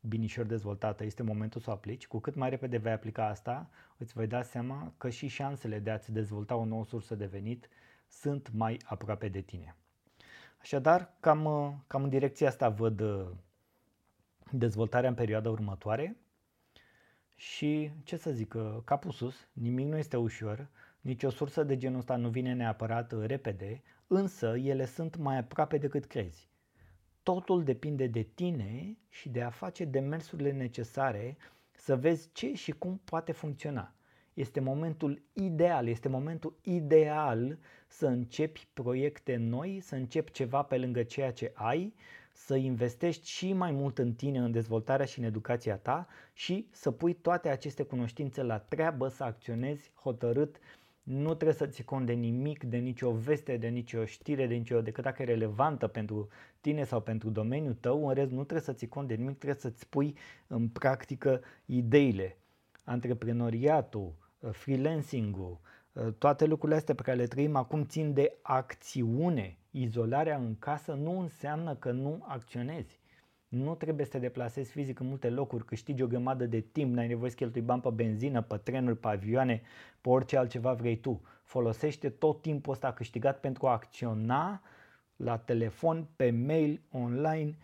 binișor 0.00 0.44
dezvoltată, 0.44 1.04
este 1.04 1.22
momentul 1.22 1.60
să 1.60 1.70
o 1.70 1.72
aplici, 1.72 2.06
cu 2.06 2.18
cât 2.18 2.34
mai 2.34 2.50
repede 2.50 2.76
vei 2.76 2.92
aplica 2.92 3.26
asta, 3.26 3.70
îți 3.96 4.12
vei 4.12 4.26
da 4.26 4.42
seama 4.42 4.92
că 4.96 5.10
și 5.10 5.26
șansele 5.26 5.78
de 5.78 5.90
a-ți 5.90 6.12
dezvolta 6.12 6.56
o 6.56 6.64
nouă 6.64 6.84
sursă 6.84 7.14
de 7.14 7.26
venit 7.26 7.68
sunt 8.08 8.50
mai 8.52 8.80
aproape 8.84 9.28
de 9.28 9.40
tine. 9.40 9.76
Așadar, 10.60 11.14
cam, 11.20 11.44
cam 11.86 12.02
în 12.02 12.08
direcția 12.08 12.48
asta 12.48 12.68
văd 12.68 13.02
dezvoltarea 14.52 15.08
în 15.08 15.14
perioada 15.14 15.50
următoare 15.50 16.16
și, 17.36 17.90
ce 18.02 18.16
să 18.16 18.30
zic, 18.30 18.54
capul 18.84 19.10
sus, 19.10 19.48
nimic 19.52 19.86
nu 19.86 19.96
este 19.96 20.16
ușor, 20.16 20.68
nici 21.00 21.22
o 21.22 21.30
sursă 21.30 21.62
de 21.62 21.76
genul 21.76 21.98
ăsta 21.98 22.16
nu 22.16 22.28
vine 22.28 22.52
neapărat 22.54 23.26
repede, 23.26 23.82
însă 24.06 24.56
ele 24.56 24.84
sunt 24.84 25.16
mai 25.16 25.38
aproape 25.38 25.78
decât 25.78 26.04
crezi. 26.04 26.48
Totul 27.22 27.64
depinde 27.64 28.06
de 28.06 28.22
tine 28.22 28.96
și 29.08 29.28
de 29.28 29.42
a 29.42 29.50
face 29.50 29.84
demersurile 29.84 30.52
necesare 30.52 31.36
să 31.72 31.96
vezi 31.96 32.28
ce 32.32 32.54
și 32.54 32.72
cum 32.72 33.00
poate 33.04 33.32
funcționa. 33.32 33.94
Este 34.34 34.60
momentul 34.60 35.22
ideal, 35.32 35.88
este 35.88 36.08
momentul 36.08 36.58
ideal 36.62 37.58
să 37.86 38.06
începi 38.06 38.68
proiecte 38.72 39.36
noi, 39.36 39.80
să 39.80 39.94
începi 39.94 40.30
ceva 40.30 40.62
pe 40.62 40.78
lângă 40.78 41.02
ceea 41.02 41.32
ce 41.32 41.52
ai, 41.54 41.94
să 42.44 42.54
investești 42.54 43.28
și 43.28 43.52
mai 43.52 43.70
mult 43.70 43.98
în 43.98 44.12
tine, 44.12 44.38
în 44.38 44.50
dezvoltarea 44.52 45.06
și 45.06 45.18
în 45.18 45.24
educația 45.24 45.76
ta 45.76 46.06
și 46.32 46.66
să 46.70 46.90
pui 46.90 47.14
toate 47.14 47.48
aceste 47.48 47.82
cunoștințe 47.82 48.42
la 48.42 48.58
treabă, 48.58 49.08
să 49.08 49.24
acționezi 49.24 49.90
hotărât. 49.94 50.56
Nu 51.02 51.34
trebuie 51.34 51.56
să 51.56 51.66
ții 51.66 51.84
cont 51.84 52.06
de 52.06 52.12
nimic, 52.12 52.64
de 52.64 52.76
nicio 52.76 53.10
veste, 53.10 53.56
de 53.56 53.68
nicio 53.68 54.04
știre, 54.04 54.46
de 54.46 54.54
nicio, 54.54 54.80
decât 54.80 55.04
dacă 55.04 55.22
e 55.22 55.24
relevantă 55.24 55.86
pentru 55.86 56.28
tine 56.60 56.84
sau 56.84 57.00
pentru 57.00 57.30
domeniul 57.30 57.74
tău. 57.74 58.08
În 58.08 58.14
rest, 58.14 58.30
nu 58.30 58.42
trebuie 58.44 58.60
să 58.60 58.72
ții 58.72 58.88
cont 58.88 59.08
de 59.08 59.14
nimic, 59.14 59.38
trebuie 59.38 59.60
să-ți 59.60 59.88
pui 59.88 60.16
în 60.46 60.68
practică 60.68 61.40
ideile. 61.64 62.36
Antreprenoriatul, 62.84 64.14
freelancing-ul, 64.50 65.60
toate 66.18 66.44
lucrurile 66.44 66.78
astea 66.78 66.94
pe 66.94 67.02
care 67.02 67.16
le 67.16 67.26
trăim 67.26 67.56
acum 67.56 67.84
țin 67.84 68.12
de 68.12 68.38
acțiune 68.42 69.60
Izolarea 69.70 70.36
în 70.36 70.58
casă 70.58 70.92
nu 70.92 71.20
înseamnă 71.20 71.74
că 71.74 71.90
nu 71.90 72.24
acționezi. 72.28 73.00
Nu 73.48 73.74
trebuie 73.74 74.04
să 74.06 74.12
te 74.12 74.18
deplasezi 74.18 74.70
fizic 74.70 75.00
în 75.00 75.06
multe 75.06 75.30
locuri, 75.30 75.64
câștigi 75.64 76.02
o 76.02 76.06
grămadă 76.06 76.46
de 76.46 76.60
timp, 76.60 76.94
n-ai 76.94 77.06
nevoie 77.06 77.30
să 77.30 77.36
cheltui 77.36 77.60
bani 77.60 77.80
pe 77.80 77.90
benzină, 77.90 78.42
pe 78.42 78.56
trenuri, 78.56 78.96
pe 78.96 79.08
avioane, 79.08 79.62
pe 80.00 80.08
orice 80.08 80.36
altceva 80.36 80.72
vrei 80.72 80.96
tu. 80.96 81.22
Folosește 81.44 82.08
tot 82.10 82.42
timpul 82.42 82.72
ăsta 82.72 82.92
câștigat 82.92 83.40
pentru 83.40 83.66
a 83.66 83.72
acționa 83.72 84.62
la 85.16 85.38
telefon, 85.38 86.06
pe 86.16 86.30
mail, 86.30 86.80
online. 86.90 87.56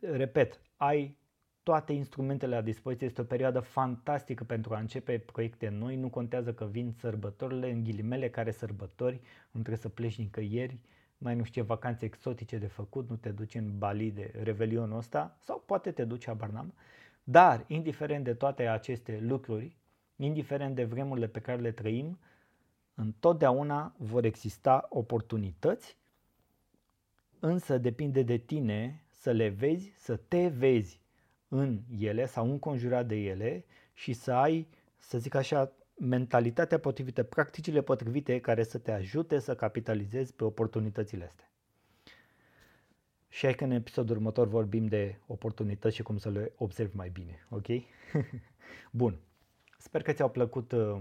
Repet, 0.00 0.60
ai 0.76 1.16
toate 1.62 1.92
instrumentele 1.92 2.54
la 2.54 2.60
dispoziție. 2.60 3.06
Este 3.06 3.20
o 3.20 3.24
perioadă 3.24 3.60
fantastică 3.60 4.44
pentru 4.44 4.74
a 4.74 4.78
începe 4.78 5.18
proiecte 5.18 5.68
noi. 5.68 5.96
Nu 5.96 6.08
contează 6.08 6.52
că 6.52 6.64
vin 6.64 6.92
sărbătorile, 6.98 7.70
în 7.70 7.84
ghilimele 7.84 8.30
care 8.30 8.50
sărbători, 8.50 9.14
nu 9.50 9.60
trebuie 9.60 9.76
să 9.76 9.88
pleci 9.88 10.18
nicăieri, 10.18 10.78
mai 11.18 11.34
nu 11.34 11.44
știu 11.44 11.60
ce 11.60 11.66
vacanțe 11.66 12.04
exotice 12.04 12.58
de 12.58 12.66
făcut, 12.66 13.08
nu 13.08 13.16
te 13.16 13.28
duci 13.28 13.54
în 13.54 13.78
Bali 13.78 14.10
de 14.10 14.32
revelionul 14.42 14.96
ăsta 14.98 15.36
sau 15.40 15.62
poate 15.66 15.90
te 15.90 16.04
duci, 16.04 16.26
habar 16.26 16.48
n-am. 16.48 16.74
Dar, 17.24 17.64
indiferent 17.66 18.24
de 18.24 18.34
toate 18.34 18.66
aceste 18.66 19.18
lucruri, 19.20 19.76
indiferent 20.16 20.74
de 20.74 20.84
vremurile 20.84 21.26
pe 21.26 21.40
care 21.40 21.60
le 21.60 21.72
trăim, 21.72 22.18
întotdeauna 22.94 23.94
vor 23.96 24.24
exista 24.24 24.86
oportunități, 24.88 25.96
însă 27.40 27.78
depinde 27.78 28.22
de 28.22 28.36
tine 28.36 29.02
să 29.10 29.30
le 29.30 29.48
vezi, 29.48 29.92
să 29.96 30.16
te 30.16 30.48
vezi 30.48 30.99
în 31.52 31.80
ele 31.98 32.26
sau 32.26 32.50
înconjurat 32.50 33.06
de 33.06 33.16
ele 33.16 33.64
și 33.92 34.12
să 34.12 34.32
ai, 34.32 34.68
să 34.98 35.18
zic 35.18 35.34
așa, 35.34 35.72
mentalitatea 35.94 36.78
potrivită, 36.78 37.22
practicile 37.22 37.82
potrivite 37.82 38.40
care 38.40 38.62
să 38.62 38.78
te 38.78 38.92
ajute 38.92 39.38
să 39.38 39.54
capitalizezi 39.54 40.34
pe 40.34 40.44
oportunitățile 40.44 41.24
astea. 41.24 41.50
Și 43.28 43.44
hai 43.44 43.54
că 43.54 43.64
în 43.64 43.70
episodul 43.70 44.16
următor 44.16 44.48
vorbim 44.48 44.86
de 44.86 45.18
oportunități 45.26 45.94
și 45.94 46.02
cum 46.02 46.16
să 46.16 46.30
le 46.30 46.52
observi 46.56 46.96
mai 46.96 47.08
bine, 47.08 47.46
ok? 47.50 47.66
Bun. 48.90 49.18
Sper 49.78 50.02
că 50.02 50.12
ți-au 50.12 50.30
plăcut 50.30 50.72
uh, 50.72 51.00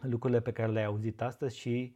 lucrurile 0.00 0.40
pe 0.40 0.52
care 0.52 0.72
le-ai 0.72 0.84
auzit 0.84 1.20
astăzi 1.20 1.58
și 1.58 1.94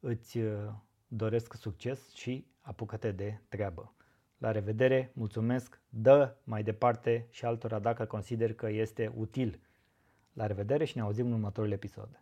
îți 0.00 0.38
uh, 0.38 0.72
doresc 1.08 1.54
succes 1.54 2.12
și 2.14 2.46
apucă-te 2.60 3.12
de 3.12 3.40
treabă. 3.48 3.95
La 4.38 4.50
revedere, 4.50 5.10
mulțumesc, 5.14 5.80
dă 5.88 6.34
mai 6.44 6.62
departe 6.62 7.26
și 7.30 7.44
altora 7.44 7.78
dacă 7.78 8.04
consider 8.04 8.54
că 8.54 8.70
este 8.70 9.12
util. 9.16 9.60
La 10.32 10.46
revedere 10.46 10.84
și 10.84 10.96
ne 10.96 11.02
auzim 11.02 11.26
în 11.26 11.32
următorul 11.32 11.72
episod. 11.72 12.20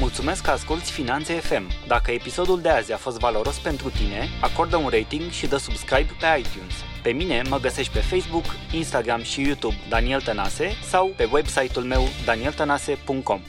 Mulțumesc 0.00 0.44
că 0.44 0.50
asculti 0.50 0.90
Finanțe 0.90 1.32
FM. 1.32 1.86
Dacă 1.86 2.10
episodul 2.10 2.60
de 2.60 2.68
azi 2.68 2.92
a 2.92 2.96
fost 2.96 3.18
valoros 3.18 3.58
pentru 3.58 3.90
tine, 3.90 4.26
acordă 4.42 4.76
un 4.76 4.88
rating 4.88 5.30
și 5.30 5.48
dă 5.48 5.56
subscribe 5.56 6.10
pe 6.20 6.38
iTunes. 6.38 6.74
Pe 7.02 7.10
mine 7.10 7.42
mă 7.48 7.58
găsești 7.58 7.92
pe 7.92 8.00
Facebook, 8.00 8.44
Instagram 8.72 9.22
și 9.22 9.42
YouTube 9.42 9.76
Daniel 9.88 10.20
Tănase 10.20 10.68
sau 10.82 11.08
pe 11.16 11.28
website-ul 11.32 11.84
meu 11.84 12.02
danieltănase.com. 12.24 13.40